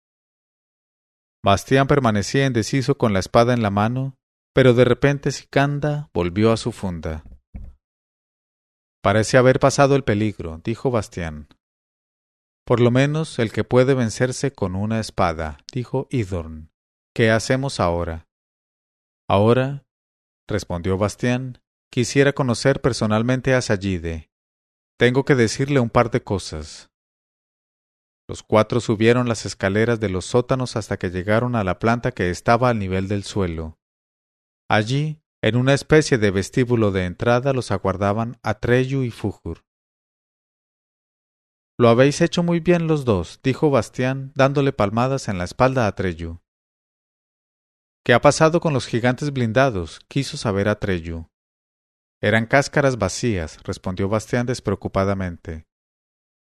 Bastián 1.43 1.87
permanecía 1.87 2.47
indeciso 2.47 2.99
con 2.99 3.13
la 3.13 3.19
espada 3.19 3.55
en 3.55 3.63
la 3.63 3.71
mano, 3.71 4.17
pero 4.55 4.75
de 4.75 4.85
repente 4.85 5.33
Sicanda 5.33 6.11
volvió 6.13 6.53
a 6.53 6.57
su 6.57 6.73
funda. 6.73 7.25
Parece 9.03 9.39
haber 9.39 9.59
pasado 9.59 9.97
el 9.97 10.05
peligro, 10.05 10.61
dijo 10.63 10.91
Bastián. 10.91 11.49
Por 12.67 12.81
lo 12.81 12.91
menos 12.91 13.39
el 13.39 13.53
que 13.53 13.65
puede 13.65 13.95
vencerse 13.95 14.53
con 14.53 14.77
una 14.77 15.01
espada, 15.01 15.59
dijo 15.73 16.07
Idorn. 16.11 16.71
¿Qué 17.15 17.31
hacemos 17.31 17.81
ahora? 17.81 18.29
Ahora, 19.29 19.87
respondió 20.47 20.99
Bastián, 20.99 21.63
quisiera 21.91 22.35
conocer 22.35 22.83
personalmente 22.83 23.55
a 23.55 23.63
Sayide. 23.63 24.31
Tengo 24.99 25.25
que 25.25 25.35
decirle 25.35 25.81
un 25.81 25.89
par 25.89 26.11
de 26.11 26.23
cosas. 26.23 26.90
Los 28.31 28.45
cuatro 28.45 28.79
subieron 28.79 29.29
las 29.29 29.45
escaleras 29.45 29.99
de 29.99 30.09
los 30.09 30.25
sótanos 30.25 30.77
hasta 30.77 31.01
que 31.01 31.11
llegaron 31.11 31.57
a 31.57 31.65
la 31.65 31.81
planta 31.81 32.13
que 32.13 32.31
estaba 32.31 32.69
al 32.69 32.79
nivel 32.79 33.09
del 33.09 33.25
suelo. 33.25 33.77
Allí, 34.69 35.21
en 35.43 35.57
una 35.57 35.75
especie 35.75 36.17
de 36.17 36.31
vestíbulo 36.31 36.93
de 36.93 37.07
entrada, 37.07 37.53
los 37.53 37.73
aguardaban 37.73 38.39
Atreyu 38.45 39.03
y 39.03 39.11
Fujur. 39.11 39.65
Lo 41.77 41.89
habéis 41.89 42.21
hecho 42.21 42.45
muy 42.45 42.61
bien 42.61 42.87
los 42.87 43.05
dos, 43.05 43.41
dijo 43.43 43.69
Bastián, 43.69 44.31
dándole 44.37 44.73
palmadas 44.73 45.27
en 45.27 45.37
la 45.37 45.43
espalda 45.43 45.89
a 45.89 45.97
Treyu. 45.97 46.39
¿Qué 48.05 48.15
ha 48.15 48.21
pasado 48.21 48.61
con 48.61 48.73
los 48.73 48.87
gigantes 48.87 49.33
blindados? 49.33 49.99
quiso 50.07 50.37
saber 50.37 50.69
a 50.69 50.79
Treyu. 50.79 51.27
Eran 52.23 52.47
cáscaras 52.47 52.97
vacías, 52.97 53.61
respondió 53.65 54.09
Bastián 54.09 54.47
despreocupadamente. 54.47 55.67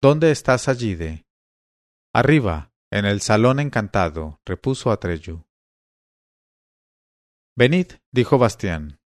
¿Dónde 0.01 0.31
está 0.31 0.57
Sayide? 0.57 1.25
Arriba, 2.15 2.71
en 2.91 3.05
el 3.05 3.21
salón 3.21 3.59
encantado, 3.59 4.39
repuso 4.45 4.91
Atreyu. 4.91 5.47
Venid, 7.55 7.93
dijo 8.11 8.37
Bastián. 8.37 8.99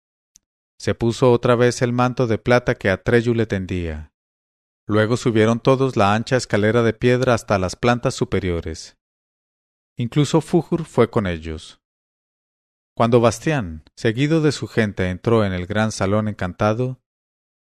Se 0.78 0.94
puso 0.94 1.32
otra 1.32 1.56
vez 1.56 1.80
el 1.80 1.94
manto 1.94 2.26
de 2.26 2.36
plata 2.36 2.74
que 2.74 2.90
Atreyu 2.90 3.32
le 3.32 3.46
tendía. 3.46 4.12
Luego 4.86 5.16
subieron 5.16 5.58
todos 5.60 5.96
la 5.96 6.14
ancha 6.14 6.36
escalera 6.36 6.82
de 6.82 6.92
piedra 6.92 7.32
hasta 7.32 7.58
las 7.58 7.76
plantas 7.76 8.14
superiores. 8.14 8.98
Incluso 9.96 10.42
Fujur 10.42 10.84
fue 10.84 11.10
con 11.10 11.26
ellos. 11.26 11.80
Cuando 12.94 13.20
Bastián, 13.20 13.84
seguido 13.96 14.42
de 14.42 14.52
su 14.52 14.66
gente, 14.66 15.08
entró 15.08 15.46
en 15.46 15.54
el 15.54 15.66
gran 15.66 15.92
salón 15.92 16.28
encantado, 16.28 17.00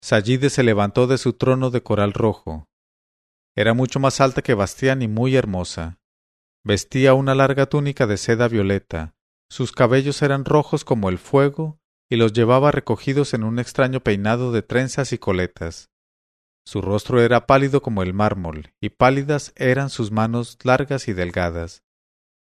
Sayide 0.01 0.49
se 0.49 0.63
levantó 0.63 1.07
de 1.07 1.17
su 1.17 1.33
trono 1.33 1.69
de 1.69 1.83
coral 1.83 2.11
rojo. 2.11 2.67
Era 3.57 3.73
mucho 3.73 3.99
más 3.99 4.21
alta 4.21 4.43
que 4.43 4.53
Bastián 4.53 5.01
y 5.01 5.07
muy 5.07 5.35
hermosa. 5.35 5.99
Vestía 6.63 7.15
una 7.15 7.33
larga 7.33 7.65
túnica 7.65 8.05
de 8.05 8.17
seda 8.17 8.47
violeta, 8.47 9.15
sus 9.49 9.71
cabellos 9.71 10.21
eran 10.21 10.45
rojos 10.45 10.85
como 10.85 11.09
el 11.09 11.17
fuego 11.17 11.79
y 12.07 12.17
los 12.17 12.33
llevaba 12.33 12.71
recogidos 12.71 13.33
en 13.33 13.43
un 13.43 13.57
extraño 13.57 14.01
peinado 14.01 14.51
de 14.51 14.61
trenzas 14.61 15.11
y 15.11 15.17
coletas. 15.17 15.89
Su 16.67 16.81
rostro 16.81 17.19
era 17.19 17.47
pálido 17.47 17.81
como 17.81 18.03
el 18.03 18.13
mármol, 18.13 18.73
y 18.79 18.89
pálidas 18.89 19.53
eran 19.55 19.89
sus 19.89 20.11
manos 20.11 20.59
largas 20.63 21.07
y 21.07 21.13
delgadas. 21.13 21.83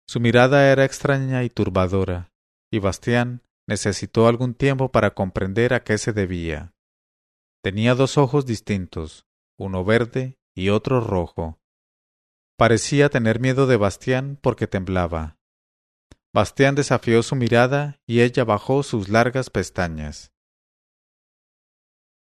Su 0.07 0.21
mirada 0.21 0.71
era 0.71 0.85
extraña 0.85 1.43
y 1.43 1.49
turbadora, 1.49 2.31
y 2.71 2.79
Bastián 2.79 3.41
necesitó 3.67 4.27
algún 4.27 4.53
tiempo 4.53 4.91
para 4.91 5.13
comprender 5.13 5.73
a 5.73 5.83
qué 5.83 5.97
se 5.97 6.13
debía. 6.13 6.73
Tenía 7.61 7.93
dos 7.93 8.17
ojos 8.17 8.45
distintos, 8.45 9.25
uno 9.57 9.83
verde 9.83 10.37
y 10.55 10.69
otro 10.69 11.01
rojo. 11.01 11.59
Parecía 12.57 13.09
tener 13.09 13.39
miedo 13.39 13.67
de 13.67 13.77
Bastián 13.77 14.37
porque 14.41 14.67
temblaba. 14.67 15.37
Bastián 16.33 16.75
desafió 16.75 17.21
su 17.21 17.35
mirada 17.35 17.99
y 18.07 18.21
ella 18.21 18.43
bajó 18.43 18.83
sus 18.83 19.09
largas 19.09 19.49
pestañas. 19.49 20.31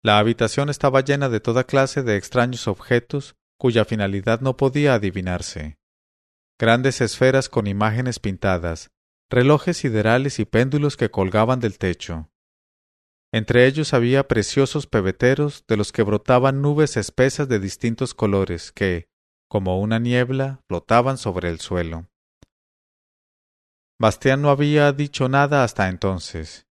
La 0.02 0.18
habitación 0.18 0.68
estaba 0.68 1.02
llena 1.02 1.28
de 1.28 1.38
toda 1.38 1.64
clase 1.64 2.02
de 2.02 2.16
extraños 2.16 2.66
objetos 2.66 3.36
cuya 3.56 3.84
finalidad 3.84 4.40
no 4.40 4.56
podía 4.56 4.94
adivinarse. 4.94 5.78
Grandes 6.58 7.00
esferas 7.00 7.48
con 7.48 7.68
imágenes 7.68 8.18
pintadas, 8.18 8.90
relojes 9.30 9.76
siderales 9.76 10.40
y 10.40 10.44
péndulos 10.44 10.96
que 10.96 11.12
colgaban 11.12 11.60
del 11.60 11.78
techo. 11.78 12.31
Entre 13.32 13.66
ellos 13.66 13.94
había 13.94 14.28
preciosos 14.28 14.86
pebeteros 14.86 15.64
de 15.66 15.78
los 15.78 15.90
que 15.90 16.02
brotaban 16.02 16.60
nubes 16.60 16.98
espesas 16.98 17.48
de 17.48 17.58
distintos 17.58 18.12
colores 18.12 18.72
que, 18.72 19.08
como 19.48 19.80
una 19.80 19.98
niebla, 19.98 20.60
flotaban 20.68 21.16
sobre 21.16 21.48
el 21.48 21.58
suelo. 21.58 22.08
Bastián 23.98 24.42
no 24.42 24.50
había 24.50 24.92
dicho 24.92 25.28
nada 25.28 25.64
hasta 25.64 25.88
entonces, 25.88 26.66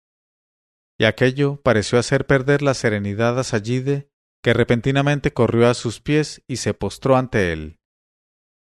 y 0.98 1.04
aquello 1.04 1.62
pareció 1.62 1.98
hacer 1.98 2.26
perder 2.26 2.60
la 2.60 2.74
serenidad 2.74 3.38
a 3.38 3.44
Sallide, 3.44 4.10
que 4.42 4.52
repentinamente 4.52 5.32
corrió 5.32 5.68
a 5.68 5.74
sus 5.74 6.00
pies 6.00 6.42
y 6.46 6.56
se 6.56 6.74
postró 6.74 7.16
ante 7.16 7.52
él. 7.54 7.78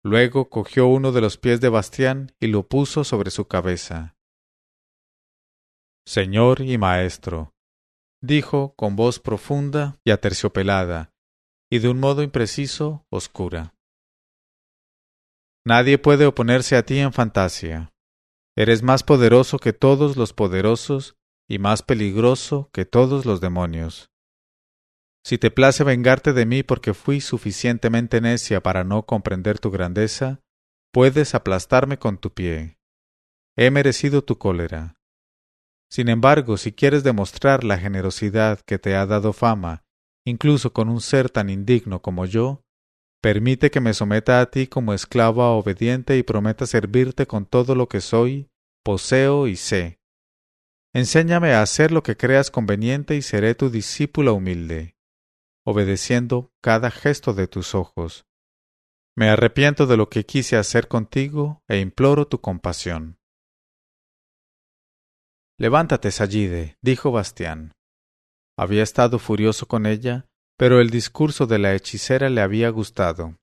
Luego 0.04 0.50
cogió 0.50 0.88
uno 0.88 1.12
de 1.12 1.22
los 1.22 1.38
pies 1.38 1.62
de 1.62 1.70
Bastián 1.70 2.36
y 2.40 2.48
lo 2.48 2.68
puso 2.68 3.04
sobre 3.04 3.30
su 3.30 3.48
cabeza. 3.48 4.16
Señor 6.06 6.62
y 6.62 6.78
maestro, 6.78 7.53
dijo 8.24 8.74
con 8.78 8.96
voz 8.96 9.20
profunda 9.20 10.00
y 10.06 10.12
aterciopelada, 10.12 11.12
y 11.70 11.80
de 11.80 11.90
un 11.90 12.00
modo 12.00 12.24
impreciso, 12.24 13.06
oscura. 13.12 13.76
Nadie 15.66 15.98
puede 15.98 16.26
oponerse 16.26 16.76
a 16.78 16.86
ti 16.86 17.00
en 17.00 17.12
fantasía. 17.14 17.92
Eres 18.56 18.82
más 18.82 19.04
poderoso 19.04 19.60
que 19.60 19.74
todos 19.74 20.16
los 20.16 20.34
poderosos 20.34 21.16
y 21.50 21.60
más 21.60 21.84
peligroso 21.84 22.70
que 22.72 22.86
todos 22.86 23.26
los 23.26 23.42
demonios. 23.42 24.10
Si 25.26 25.38
te 25.38 25.52
place 25.52 25.84
vengarte 25.84 26.34
de 26.34 26.46
mí 26.46 26.64
porque 26.64 26.94
fui 26.94 27.22
suficientemente 27.22 28.22
necia 28.22 28.62
para 28.62 28.84
no 28.84 29.04
comprender 29.04 29.60
tu 29.60 29.72
grandeza, 29.72 30.42
puedes 30.94 31.34
aplastarme 31.36 31.98
con 31.98 32.18
tu 32.18 32.34
pie. 32.34 32.78
He 33.58 33.72
merecido 33.72 34.24
tu 34.24 34.38
cólera. 34.38 34.96
Sin 35.94 36.10
embargo, 36.10 36.58
si 36.58 36.72
quieres 36.72 37.04
demostrar 37.04 37.64
la 37.64 37.78
generosidad 37.78 38.60
que 38.62 38.80
te 38.80 38.96
ha 38.96 39.06
dado 39.06 39.32
fama, 39.32 39.84
incluso 40.26 40.74
con 40.74 40.90
un 40.90 41.02
ser 41.02 41.30
tan 41.30 41.52
indigno 41.52 42.02
como 42.02 42.26
yo, 42.26 42.64
permite 43.22 43.70
que 43.70 43.80
me 43.80 43.94
someta 43.94 44.42
a 44.42 44.50
ti 44.50 44.66
como 44.66 44.96
esclava 44.96 45.52
obediente 45.52 46.18
y 46.18 46.24
prometa 46.24 46.66
servirte 46.66 47.28
con 47.28 47.46
todo 47.46 47.76
lo 47.76 47.90
que 47.90 48.02
soy, 48.02 48.50
poseo 48.84 49.46
y 49.46 49.56
sé. 49.56 50.00
Enséñame 50.96 51.54
a 51.54 51.62
hacer 51.62 51.92
lo 51.92 52.02
que 52.02 52.18
creas 52.18 52.50
conveniente 52.50 53.16
y 53.16 53.22
seré 53.22 53.54
tu 53.54 53.70
discípula 53.70 54.32
humilde, 54.32 54.96
obedeciendo 55.64 56.52
cada 56.60 56.90
gesto 56.90 57.36
de 57.36 57.46
tus 57.46 57.76
ojos. 57.76 58.26
Me 59.16 59.30
arrepiento 59.30 59.86
de 59.86 59.98
lo 59.98 60.10
que 60.10 60.26
quise 60.26 60.58
hacer 60.58 60.88
contigo 60.88 61.62
e 61.68 61.78
imploro 61.78 62.26
tu 62.26 62.42
compasión. 62.42 63.20
Levántate, 65.60 66.12
Sallide, 66.12 66.78
dijo 66.82 67.12
Bastián. 67.12 67.74
Había 68.58 68.84
estado 68.84 69.20
furioso 69.20 69.68
con 69.68 69.86
ella, 69.86 70.26
pero 70.58 70.80
el 70.80 70.90
discurso 70.90 71.46
de 71.48 71.60
la 71.60 71.74
hechicera 71.74 72.30
le 72.30 72.42
había 72.42 72.70
gustado. 72.70 73.38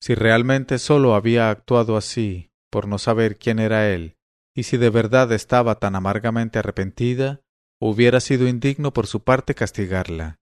Si 0.00 0.14
realmente 0.14 0.78
sólo 0.78 1.14
había 1.14 1.50
actuado 1.50 1.96
así, 1.96 2.50
por 2.70 2.86
no 2.88 2.98
saber 2.98 3.38
quién 3.38 3.58
era 3.58 3.90
él, 3.90 4.16
y 4.54 4.64
si 4.64 4.76
de 4.76 4.90
verdad 4.90 5.32
estaba 5.32 5.78
tan 5.78 5.96
amargamente 5.96 6.58
arrepentida, 6.58 7.40
hubiera 7.80 8.20
sido 8.20 8.46
indigno 8.46 8.92
por 8.92 9.06
su 9.06 9.20
parte 9.20 9.54
castigarla, 9.54 10.36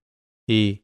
y, 0.47 0.83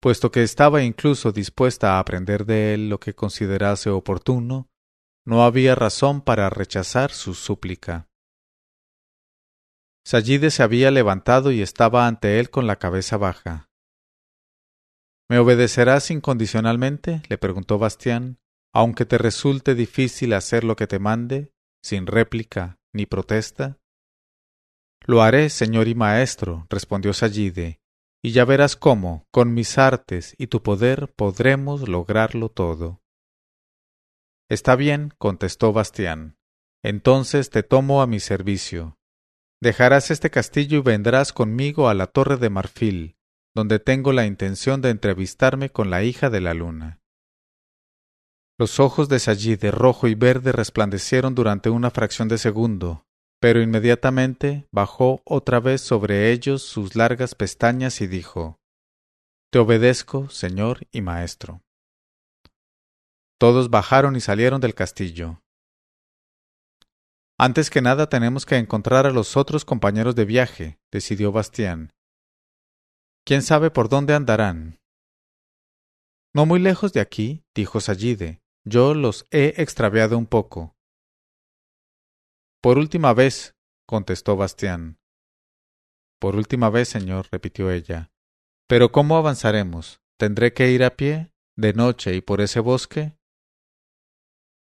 puesto 0.00 0.30
que 0.30 0.42
estaba 0.42 0.82
incluso 0.82 1.32
dispuesta 1.32 1.94
a 1.94 1.98
aprender 1.98 2.44
de 2.44 2.74
él 2.74 2.88
lo 2.88 3.00
que 3.00 3.14
considerase 3.14 3.90
oportuno, 3.90 4.68
no 5.24 5.44
había 5.44 5.74
razón 5.74 6.20
para 6.20 6.50
rechazar 6.50 7.10
su 7.10 7.34
súplica. 7.34 8.07
Sallide 10.08 10.50
se 10.50 10.62
había 10.62 10.90
levantado 10.90 11.52
y 11.52 11.60
estaba 11.60 12.06
ante 12.06 12.40
él 12.40 12.48
con 12.48 12.66
la 12.66 12.76
cabeza 12.76 13.18
baja. 13.18 13.68
¿Me 15.28 15.38
obedecerás 15.38 16.10
incondicionalmente? 16.10 17.20
le 17.28 17.36
preguntó 17.36 17.78
Bastián, 17.78 18.38
aunque 18.72 19.04
te 19.04 19.18
resulte 19.18 19.74
difícil 19.74 20.32
hacer 20.32 20.64
lo 20.64 20.76
que 20.76 20.86
te 20.86 20.98
mande, 20.98 21.52
sin 21.82 22.06
réplica 22.06 22.78
ni 22.94 23.04
protesta. 23.04 23.76
Lo 25.04 25.20
haré, 25.20 25.50
señor 25.50 25.88
y 25.88 25.94
maestro, 25.94 26.66
respondió 26.70 27.12
Sallide, 27.12 27.82
y 28.22 28.32
ya 28.32 28.46
verás 28.46 28.76
cómo, 28.76 29.26
con 29.30 29.52
mis 29.52 29.76
artes 29.76 30.34
y 30.38 30.46
tu 30.46 30.62
poder, 30.62 31.12
podremos 31.16 31.86
lograrlo 31.86 32.48
todo. 32.48 33.02
Está 34.48 34.74
bien, 34.74 35.12
contestó 35.18 35.74
Bastián. 35.74 36.38
Entonces 36.82 37.50
te 37.50 37.62
tomo 37.62 38.00
a 38.00 38.06
mi 38.06 38.20
servicio. 38.20 38.97
Dejarás 39.60 40.10
este 40.10 40.30
castillo 40.30 40.78
y 40.78 40.82
vendrás 40.82 41.32
conmigo 41.32 41.88
a 41.88 41.94
la 41.94 42.06
torre 42.06 42.36
de 42.36 42.48
marfil, 42.48 43.16
donde 43.56 43.80
tengo 43.80 44.12
la 44.12 44.24
intención 44.24 44.80
de 44.82 44.90
entrevistarme 44.90 45.70
con 45.70 45.90
la 45.90 46.04
hija 46.04 46.30
de 46.30 46.40
la 46.40 46.54
luna. 46.54 47.00
Los 48.56 48.78
ojos 48.78 49.08
de 49.08 49.18
Sallí 49.18 49.56
de 49.56 49.70
rojo 49.70 50.06
y 50.08 50.14
verde 50.14 50.52
resplandecieron 50.52 51.34
durante 51.34 51.70
una 51.70 51.90
fracción 51.90 52.28
de 52.28 52.38
segundo, 52.38 53.04
pero 53.40 53.60
inmediatamente 53.60 54.68
bajó 54.72 55.22
otra 55.24 55.60
vez 55.60 55.80
sobre 55.80 56.32
ellos 56.32 56.62
sus 56.62 56.96
largas 56.96 57.34
pestañas 57.34 58.00
y 58.00 58.06
dijo 58.06 58.60
Te 59.52 59.58
obedezco, 59.58 60.28
señor 60.28 60.86
y 60.92 61.02
maestro. 61.02 61.62
Todos 63.38 63.70
bajaron 63.70 64.16
y 64.16 64.20
salieron 64.20 64.60
del 64.60 64.74
castillo. 64.74 65.40
Antes 67.40 67.70
que 67.70 67.80
nada 67.80 68.08
tenemos 68.08 68.44
que 68.44 68.56
encontrar 68.56 69.06
a 69.06 69.12
los 69.12 69.36
otros 69.36 69.64
compañeros 69.64 70.16
de 70.16 70.24
viaje, 70.24 70.80
decidió 70.90 71.30
Bastián. 71.30 71.92
¿Quién 73.24 73.42
sabe 73.42 73.70
por 73.70 73.88
dónde 73.88 74.14
andarán? 74.14 74.80
No 76.34 76.46
muy 76.46 76.58
lejos 76.58 76.92
de 76.92 77.00
aquí, 77.00 77.44
dijo 77.54 77.80
Sallide. 77.80 78.40
Yo 78.64 78.92
los 78.92 79.24
he 79.30 79.54
extraviado 79.62 80.18
un 80.18 80.26
poco. 80.26 80.74
Por 82.60 82.76
última 82.76 83.14
vez, 83.14 83.54
contestó 83.86 84.36
Bastián. 84.36 84.98
Por 86.18 86.34
última 86.34 86.70
vez, 86.70 86.88
señor, 86.88 87.28
repitió 87.30 87.70
ella. 87.70 88.10
Pero 88.66 88.90
¿cómo 88.90 89.16
avanzaremos? 89.16 90.00
¿Tendré 90.18 90.52
que 90.52 90.72
ir 90.72 90.82
a 90.82 90.96
pie, 90.96 91.32
de 91.56 91.72
noche 91.72 92.16
y 92.16 92.20
por 92.20 92.40
ese 92.40 92.58
bosque? 92.58 93.16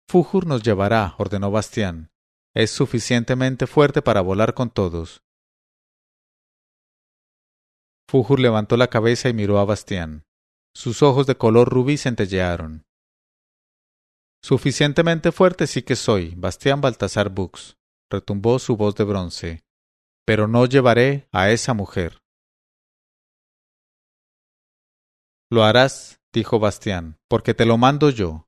Fújur 0.09 0.49
nos 0.49 0.65
llevará, 0.65 1.15
ordenó 1.19 1.53
Bastián 1.53 2.11
es 2.57 2.71
suficientemente 2.71 3.67
fuerte 3.67 4.01
para 4.01 4.23
volar 4.23 4.55
con 4.55 4.71
todos. 4.71 5.23
Fújur 8.09 8.41
levantó 8.41 8.79
la 8.79 8.89
cabeza 8.89 9.29
y 9.29 9.35
miró 9.35 9.59
a 9.59 9.67
Bastián. 9.67 10.25
Sus 10.75 11.03
ojos 11.03 11.27
de 11.27 11.37
color 11.37 11.69
rubí 11.69 11.99
centellearon. 11.99 12.87
Suficientemente 14.43 15.33
fuerte 15.33 15.67
sí 15.67 15.83
que 15.83 15.97
soy, 15.97 16.35
Bastián 16.35 16.81
Baltasar 16.81 17.29
Bux, 17.29 17.77
retumbó 18.11 18.59
su 18.59 18.77
voz 18.79 18.95
de 18.95 19.05
bronce, 19.05 19.65
pero 20.25 20.49
no 20.49 20.65
llevaré 20.65 21.29
a 21.33 21.51
esa 21.51 21.75
mujer. 21.75 22.23
Lo 25.51 25.63
harás, 25.63 26.23
dijo 26.33 26.59
Bastián, 26.59 27.19
porque 27.29 27.53
te 27.53 27.67
lo 27.67 27.77
mando 27.77 28.09
yo. 28.09 28.46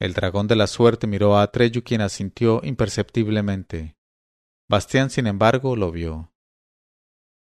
El 0.00 0.14
dragón 0.14 0.46
de 0.48 0.56
la 0.56 0.66
suerte 0.66 1.06
miró 1.06 1.36
a 1.36 1.42
Atreyu 1.42 1.84
quien 1.84 2.00
asintió 2.00 2.62
imperceptiblemente. 2.64 3.98
Bastián, 4.66 5.10
sin 5.10 5.26
embargo, 5.26 5.76
lo 5.76 5.92
vio. 5.92 6.32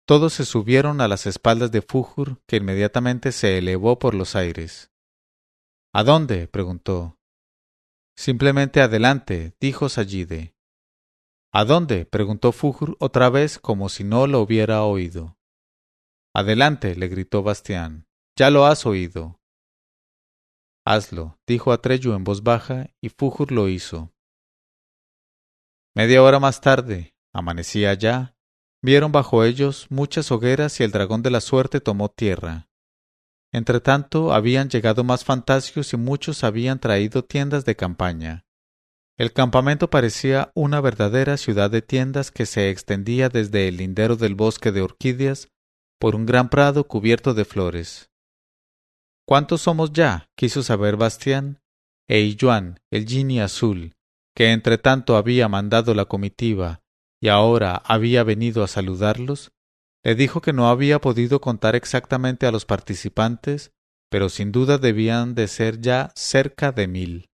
Todos 0.08 0.34
se 0.34 0.45
subieron 0.45 1.02
a 1.02 1.10
las 1.10 1.26
espaldas 1.26 1.74
de 1.74 1.82
Fújur, 1.82 2.41
que 2.48 2.58
inmediatamente 2.58 3.34
se 3.34 3.58
elevó 3.58 4.00
por 4.00 4.14
los 4.14 4.38
aires. 4.38 4.93
¿A 5.93 6.06
dónde? 6.06 6.48
preguntó. 6.48 7.20
Simplemente 8.16 8.82
adelante, 8.82 9.58
dijo 9.60 9.89
Sallide. 9.89 10.56
¿A 11.52 11.66
dónde? 11.66 12.06
preguntó 12.06 12.54
Fújur 12.54 12.95
otra 13.02 13.30
vez 13.30 13.60
como 13.60 13.89
si 13.89 14.06
no 14.06 14.26
lo 14.26 14.39
hubiera 14.39 14.84
oído. 14.84 15.38
Adelante, 16.34 16.95
le 16.95 17.10
gritó 17.10 17.43
Bastián. 17.43 18.08
Ya 18.38 18.52
lo 18.52 18.66
has 18.66 18.86
oído. 18.86 19.36
Hazlo, 20.89 21.38
dijo 21.45 21.73
Atreyu 21.73 22.13
en 22.13 22.23
voz 22.23 22.43
baja, 22.43 22.88
y 23.01 23.09
Fújur 23.09 23.51
lo 23.51 23.67
hizo. 23.67 24.13
Media 25.93 26.23
hora 26.23 26.39
más 26.39 26.61
tarde, 26.61 27.13
amanecía 27.33 27.93
ya, 27.93 28.38
vieron 28.81 29.11
bajo 29.11 29.43
ellos 29.43 29.88
muchas 29.89 30.31
hogueras 30.31 30.79
y 30.79 30.85
el 30.85 30.91
dragón 30.91 31.23
de 31.23 31.29
la 31.29 31.41
suerte 31.41 31.81
tomó 31.81 32.07
tierra. 32.07 32.69
Entretanto 33.51 34.31
habían 34.31 34.69
llegado 34.69 35.03
más 35.03 35.25
fantasios 35.25 35.91
y 35.91 35.97
muchos 35.97 36.45
habían 36.45 36.79
traído 36.79 37.21
tiendas 37.21 37.65
de 37.65 37.75
campaña. 37.75 38.45
El 39.17 39.33
campamento 39.33 39.89
parecía 39.89 40.53
una 40.55 40.79
verdadera 40.79 41.35
ciudad 41.35 41.69
de 41.69 41.81
tiendas 41.81 42.31
que 42.31 42.45
se 42.45 42.69
extendía 42.69 43.27
desde 43.27 43.67
el 43.67 43.75
lindero 43.75 44.15
del 44.15 44.35
bosque 44.35 44.71
de 44.71 44.83
orquídeas 44.83 45.49
por 45.99 46.15
un 46.15 46.25
gran 46.25 46.47
prado 46.47 46.85
cubierto 46.85 47.33
de 47.33 47.43
flores. 47.43 48.07
¿Cuántos 49.28 49.61
somos 49.61 49.91
ya? 49.91 50.30
quiso 50.38 50.63
saber 50.63 50.95
Bastián, 50.95 51.59
e 52.07 52.21
Illuán, 52.21 52.80
el 52.89 53.05
gini 53.05 53.41
azul, 53.41 53.97
que 54.34 54.53
entre 54.53 54.78
tanto 54.78 55.17
había 55.17 55.49
mandado 55.49 55.93
la 55.93 56.05
comitiva 56.05 56.80
y 57.19 57.28
ahora 57.28 57.75
había 57.75 58.23
venido 58.23 58.63
a 58.63 58.69
saludarlos, 58.69 59.51
le 60.01 60.15
dijo 60.15 60.39
que 60.39 60.53
no 60.53 60.69
había 60.69 61.01
podido 61.01 61.41
contar 61.41 61.75
exactamente 61.75 62.45
a 62.45 62.51
los 62.51 62.63
participantes, 62.63 63.73
pero 64.09 64.30
sin 64.30 64.53
duda 64.53 64.78
debían 64.78 65.36
de 65.36 65.49
ser 65.49 65.82
ya 65.82 66.11
cerca 66.15 66.71
de 66.71 66.88
mil. 66.88 67.30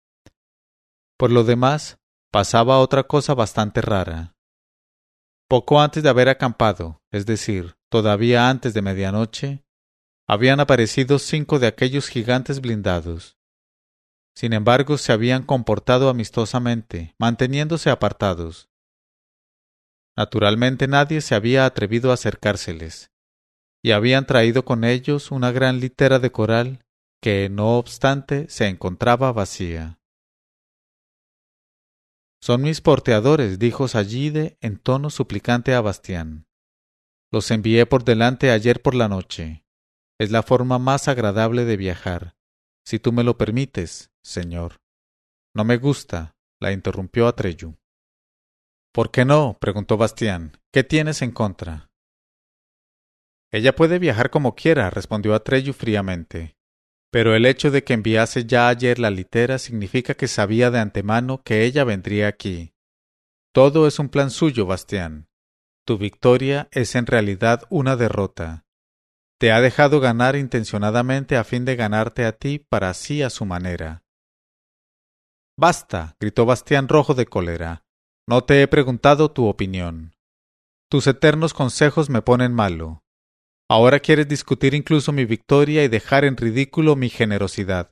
Por 1.17 1.31
lo 1.31 1.43
demás, 1.43 1.97
pasaba 2.31 2.77
otra 2.77 3.05
cosa 3.05 3.33
bastante 3.33 3.81
rara. 3.81 4.35
Poco 5.47 5.81
antes 5.81 6.03
de 6.03 6.09
haber 6.09 6.29
acampado, 6.29 7.01
es 7.11 7.25
decir, 7.25 7.77
todavía 7.89 8.47
antes 8.47 8.75
de 8.75 8.83
medianoche, 8.83 9.63
habían 10.29 10.59
aparecido 10.59 11.17
cinco 11.17 11.57
de 11.57 11.65
aquellos 11.65 12.07
gigantes 12.07 12.61
blindados. 12.61 13.39
Sin 14.35 14.53
embargo, 14.53 14.99
se 14.99 15.11
habían 15.11 15.41
comportado 15.41 16.07
amistosamente, 16.07 17.15
manteniéndose 17.17 17.89
apartados. 17.89 18.69
Naturalmente 20.15 20.87
nadie 20.87 21.21
se 21.21 21.33
había 21.33 21.65
atrevido 21.65 22.11
a 22.11 22.13
acercárseles, 22.13 23.11
y 23.83 23.89
habían 23.89 24.27
traído 24.27 24.65
con 24.65 24.83
ellos 24.83 25.31
una 25.31 25.51
gran 25.51 25.79
litera 25.79 26.19
de 26.19 26.31
coral 26.31 26.85
que, 27.23 27.49
no 27.49 27.79
obstante, 27.79 28.47
se 28.49 28.67
encontraba 28.67 29.31
vacía. 29.31 29.99
Son 32.39 32.61
mis 32.61 32.81
porteadores, 32.81 33.57
dijo 33.57 33.87
Sallide 33.87 34.59
en 34.61 34.77
tono 34.77 35.09
suplicante 35.09 35.73
a 35.73 35.81
Bastián. 35.81 36.45
Los 37.31 37.49
envié 37.49 37.87
por 37.87 38.03
delante 38.03 38.51
ayer 38.51 38.83
por 38.83 38.93
la 38.93 39.07
noche. 39.07 39.65
Es 40.19 40.31
la 40.31 40.43
forma 40.43 40.79
más 40.79 41.07
agradable 41.07 41.63
de 41.63 41.77
viajar, 41.77 42.35
si 42.85 42.99
tú 42.99 43.13
me 43.13 43.23
lo 43.23 43.37
permites, 43.37 44.11
señor. 44.21 44.81
No 45.55 45.63
me 45.63 45.77
gusta, 45.77 46.35
la 46.59 46.73
interrumpió 46.73 47.27
Atreyu. 47.27 47.77
¿Por 48.91 49.11
qué 49.11 49.23
no? 49.23 49.57
preguntó 49.61 49.95
Bastián. 49.95 50.57
¿Qué 50.73 50.83
tienes 50.83 51.21
en 51.21 51.31
contra? 51.31 51.89
Ella 53.51 53.75
puede 53.75 53.97
viajar 53.97 54.29
como 54.29 54.55
quiera, 54.55 54.89
respondió 54.89 55.33
Atreyu 55.33 55.73
fríamente. 55.73 56.57
Pero 57.11 57.33
el 57.33 57.45
hecho 57.45 57.71
de 57.71 57.83
que 57.83 57.93
enviase 57.93 58.45
ya 58.45 58.67
ayer 58.67 58.99
la 58.99 59.09
litera 59.09 59.57
significa 59.57 60.15
que 60.15 60.27
sabía 60.27 60.69
de 60.69 60.79
antemano 60.79 61.41
que 61.43 61.63
ella 61.63 61.83
vendría 61.83 62.27
aquí. 62.27 62.73
Todo 63.53 63.87
es 63.87 63.97
un 63.99 64.09
plan 64.09 64.29
suyo, 64.29 64.65
Bastián. 64.65 65.27
Tu 65.85 65.97
victoria 65.97 66.67
es 66.71 66.93
en 66.95 67.07
realidad 67.07 67.63
una 67.69 67.95
derrota. 67.95 68.65
Te 69.39 69.53
ha 69.53 69.61
dejado 69.61 70.01
ganar 70.01 70.35
intencionadamente 70.35 71.37
a 71.37 71.45
fin 71.45 71.63
de 71.63 71.77
ganarte 71.77 72.25
a 72.25 72.33
ti 72.33 72.59
para 72.59 72.89
así 72.89 73.21
a 73.21 73.29
su 73.29 73.45
manera. 73.45 74.03
Basta, 75.57 76.17
gritó 76.19 76.45
Bastián 76.45 76.89
rojo 76.89 77.13
de 77.13 77.25
cólera. 77.25 77.85
No 78.27 78.43
te 78.43 78.61
he 78.61 78.67
preguntado 78.67 79.31
tu 79.31 79.47
opinión. 79.47 80.13
Tus 80.89 81.07
eternos 81.07 81.53
consejos 81.53 82.09
me 82.09 82.21
ponen 82.21 82.53
malo. 82.53 83.01
Ahora 83.69 84.01
quieres 84.01 84.27
discutir 84.27 84.73
incluso 84.73 85.13
mi 85.13 85.23
victoria 85.23 85.85
y 85.85 85.87
dejar 85.87 86.25
en 86.25 86.35
ridículo 86.35 86.97
mi 86.97 87.09
generosidad. 87.09 87.91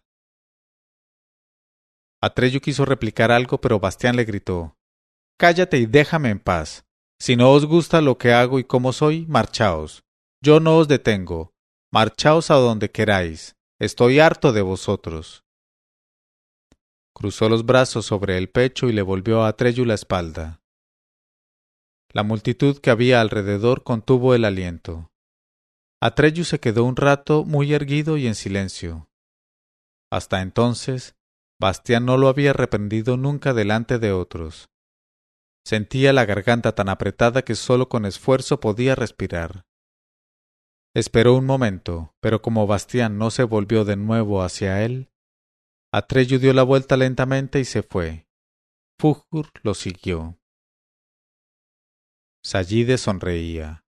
Atreyu 2.21 2.59
quiso 2.59 2.83
replicar 2.83 3.31
algo, 3.31 3.61
pero 3.61 3.79
Bastián 3.79 4.17
le 4.17 4.25
gritó 4.25 4.75
Cállate 5.39 5.77
y 5.77 5.85
déjame 5.85 6.29
en 6.29 6.39
paz. 6.39 6.85
Si 7.19 7.37
no 7.37 7.51
os 7.51 7.65
gusta 7.65 8.01
lo 8.01 8.17
que 8.17 8.33
hago 8.33 8.59
y 8.59 8.65
cómo 8.65 8.91
soy, 8.91 9.25
marchaos. 9.27 10.06
Yo 10.47 10.61
no 10.61 10.77
os 10.77 10.87
detengo. 10.87 11.51
Marchaos 11.91 12.51
a 12.51 12.55
donde 12.55 12.89
queráis. 12.89 13.57
Estoy 13.81 14.21
harto 14.21 14.53
de 14.53 14.61
vosotros. 14.61 15.43
Cruzó 17.13 17.49
los 17.49 17.65
brazos 17.65 18.05
sobre 18.05 18.37
el 18.37 18.49
pecho 18.49 18.87
y 18.87 18.93
le 18.93 19.01
volvió 19.01 19.43
a 19.43 19.49
Atreyu 19.49 19.83
la 19.83 19.95
espalda. 19.95 20.61
La 22.13 22.23
multitud 22.23 22.79
que 22.79 22.91
había 22.91 23.19
alrededor 23.19 23.83
contuvo 23.83 24.33
el 24.35 24.45
aliento. 24.45 25.11
Atreyu 26.01 26.45
se 26.45 26.61
quedó 26.61 26.85
un 26.85 26.95
rato 26.95 27.43
muy 27.43 27.73
erguido 27.73 28.15
y 28.15 28.25
en 28.25 28.35
silencio. 28.35 29.09
Hasta 30.09 30.41
entonces, 30.41 31.17
Bastián 31.59 32.05
no 32.05 32.15
lo 32.15 32.29
había 32.29 32.53
reprendido 32.53 33.17
nunca 33.17 33.53
delante 33.53 33.99
de 33.99 34.13
otros. 34.13 34.69
Sentía 35.65 36.13
la 36.13 36.23
garganta 36.23 36.73
tan 36.73 36.87
apretada 36.87 37.41
que 37.41 37.55
sólo 37.55 37.89
con 37.89 38.05
esfuerzo 38.05 38.61
podía 38.61 38.95
respirar. 38.95 39.66
Esperó 40.93 41.35
un 41.35 41.45
momento, 41.45 42.15
pero 42.19 42.41
como 42.41 42.65
Bastián 42.67 43.17
no 43.17 43.29
se 43.29 43.43
volvió 43.43 43.85
de 43.85 43.95
nuevo 43.95 44.41
hacia 44.41 44.83
él, 44.83 45.09
Atreyu 45.93 46.39
dio 46.39 46.53
la 46.53 46.63
vuelta 46.63 46.97
lentamente 46.97 47.59
y 47.59 47.65
se 47.65 47.83
fue. 47.83 48.27
Fújur 48.99 49.49
lo 49.63 49.73
siguió. 49.73 50.39
Sallide 52.43 52.97
sonreía. 52.97 53.85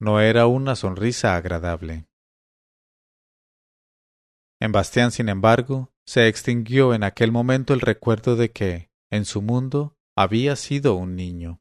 No 0.00 0.20
era 0.20 0.46
una 0.46 0.76
sonrisa 0.76 1.36
agradable. 1.36 2.06
En 4.60 4.72
Bastián, 4.72 5.10
sin 5.10 5.28
embargo, 5.28 5.92
se 6.06 6.28
extinguió 6.28 6.94
en 6.94 7.02
aquel 7.02 7.32
momento 7.32 7.74
el 7.74 7.80
recuerdo 7.80 8.36
de 8.36 8.50
que, 8.50 8.90
en 9.10 9.24
su 9.24 9.42
mundo, 9.42 9.96
había 10.16 10.56
sido 10.56 10.94
un 10.94 11.16
niño. 11.16 11.60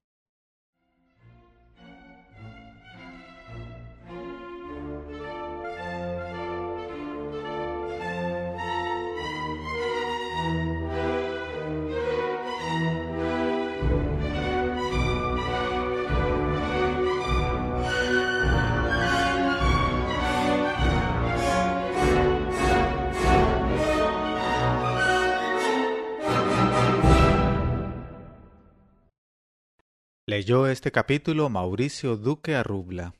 Leyó 30.30 30.68
este 30.68 30.92
capítulo 30.92 31.48
Mauricio 31.48 32.18
Duque 32.18 32.54
Arrubla. 32.54 33.16